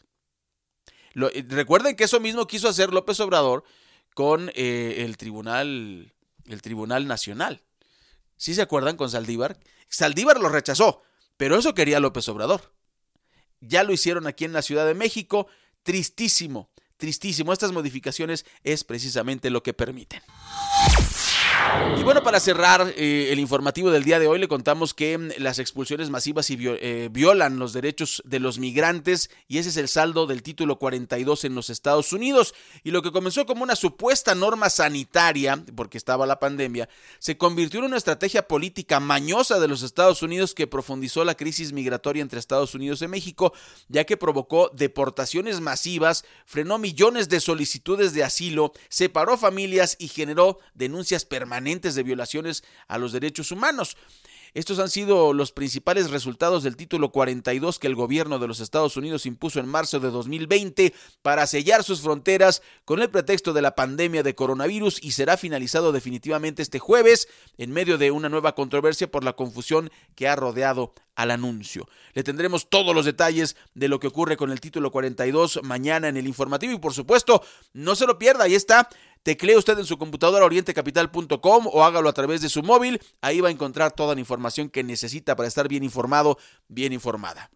[1.13, 3.63] Lo, recuerden que eso mismo quiso hacer López Obrador
[4.13, 6.13] con eh, el Tribunal,
[6.45, 7.61] el Tribunal Nacional.
[8.37, 9.59] ¿Sí se acuerdan con Saldívar?
[9.87, 11.03] Saldívar lo rechazó,
[11.37, 12.73] pero eso quería López Obrador.
[13.61, 15.47] Ya lo hicieron aquí en la Ciudad de México.
[15.83, 17.53] Tristísimo, tristísimo.
[17.53, 20.21] Estas modificaciones es precisamente lo que permiten.
[22.01, 25.29] Y bueno, para cerrar eh, el informativo del día de hoy, le contamos que mm,
[25.37, 30.25] las expulsiones masivas eh, violan los derechos de los migrantes y ese es el saldo
[30.25, 32.55] del título 42 en los Estados Unidos.
[32.83, 36.89] Y lo que comenzó como una supuesta norma sanitaria, porque estaba la pandemia,
[37.19, 41.71] se convirtió en una estrategia política mañosa de los Estados Unidos que profundizó la crisis
[41.71, 43.53] migratoria entre Estados Unidos y México,
[43.89, 50.57] ya que provocó deportaciones masivas, frenó millones de solicitudes de asilo, separó familias y generó
[50.73, 53.97] denuncias permanentes de violaciones a los derechos humanos.
[54.53, 58.97] Estos han sido los principales resultados del título 42 que el gobierno de los Estados
[58.97, 63.75] Unidos impuso en marzo de 2020 para sellar sus fronteras con el pretexto de la
[63.75, 67.27] pandemia de coronavirus y será finalizado definitivamente este jueves
[67.57, 71.87] en medio de una nueva controversia por la confusión que ha rodeado al anuncio.
[72.13, 76.17] Le tendremos todos los detalles de lo que ocurre con el título 42 mañana en
[76.17, 77.43] el informativo y por supuesto
[77.73, 78.89] no se lo pierda, ahí está
[79.23, 83.01] Teclee usted en su computadora orientecapital.com o hágalo a través de su móvil.
[83.21, 87.51] Ahí va a encontrar toda la información que necesita para estar bien informado, bien informada.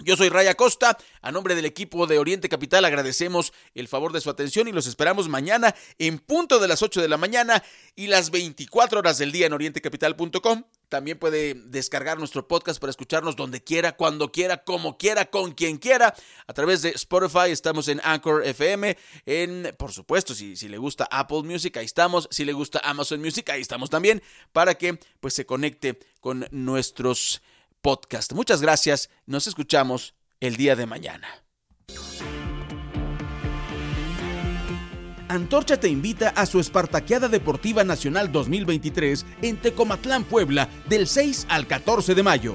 [0.00, 4.20] Yo soy Raya Costa, a nombre del equipo de Oriente Capital agradecemos el favor de
[4.20, 7.64] su atención y los esperamos mañana en punto de las 8 de la mañana
[7.96, 10.62] y las 24 horas del día en orientecapital.com.
[10.88, 15.76] También puede descargar nuestro podcast para escucharnos donde quiera, cuando quiera, como quiera, con quien
[15.76, 16.14] quiera.
[16.46, 21.06] A través de Spotify estamos en Anchor FM, en, por supuesto, si, si le gusta
[21.10, 22.28] Apple Music, ahí estamos.
[22.30, 24.22] Si le gusta Amazon Music, ahí estamos también,
[24.52, 27.42] para que pues se conecte con nuestros
[27.82, 28.32] podcast.
[28.32, 31.28] Muchas gracias, nos escuchamos el día de mañana.
[35.28, 41.66] Antorcha te invita a su Espartaqueada Deportiva Nacional 2023 en Tecomatlán, Puebla, del 6 al
[41.66, 42.54] 14 de mayo.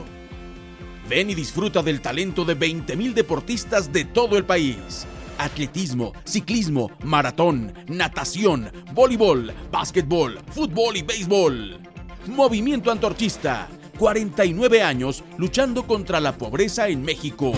[1.07, 5.05] Ven y disfruta del talento de 20.000 deportistas de todo el país.
[5.37, 11.79] Atletismo, ciclismo, maratón, natación, voleibol, básquetbol, fútbol y béisbol.
[12.27, 13.69] Movimiento Antorchista
[13.99, 17.53] 49 años luchando contra la pobreza en México.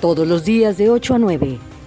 [0.00, 1.71] Todos los días de 8 a 9.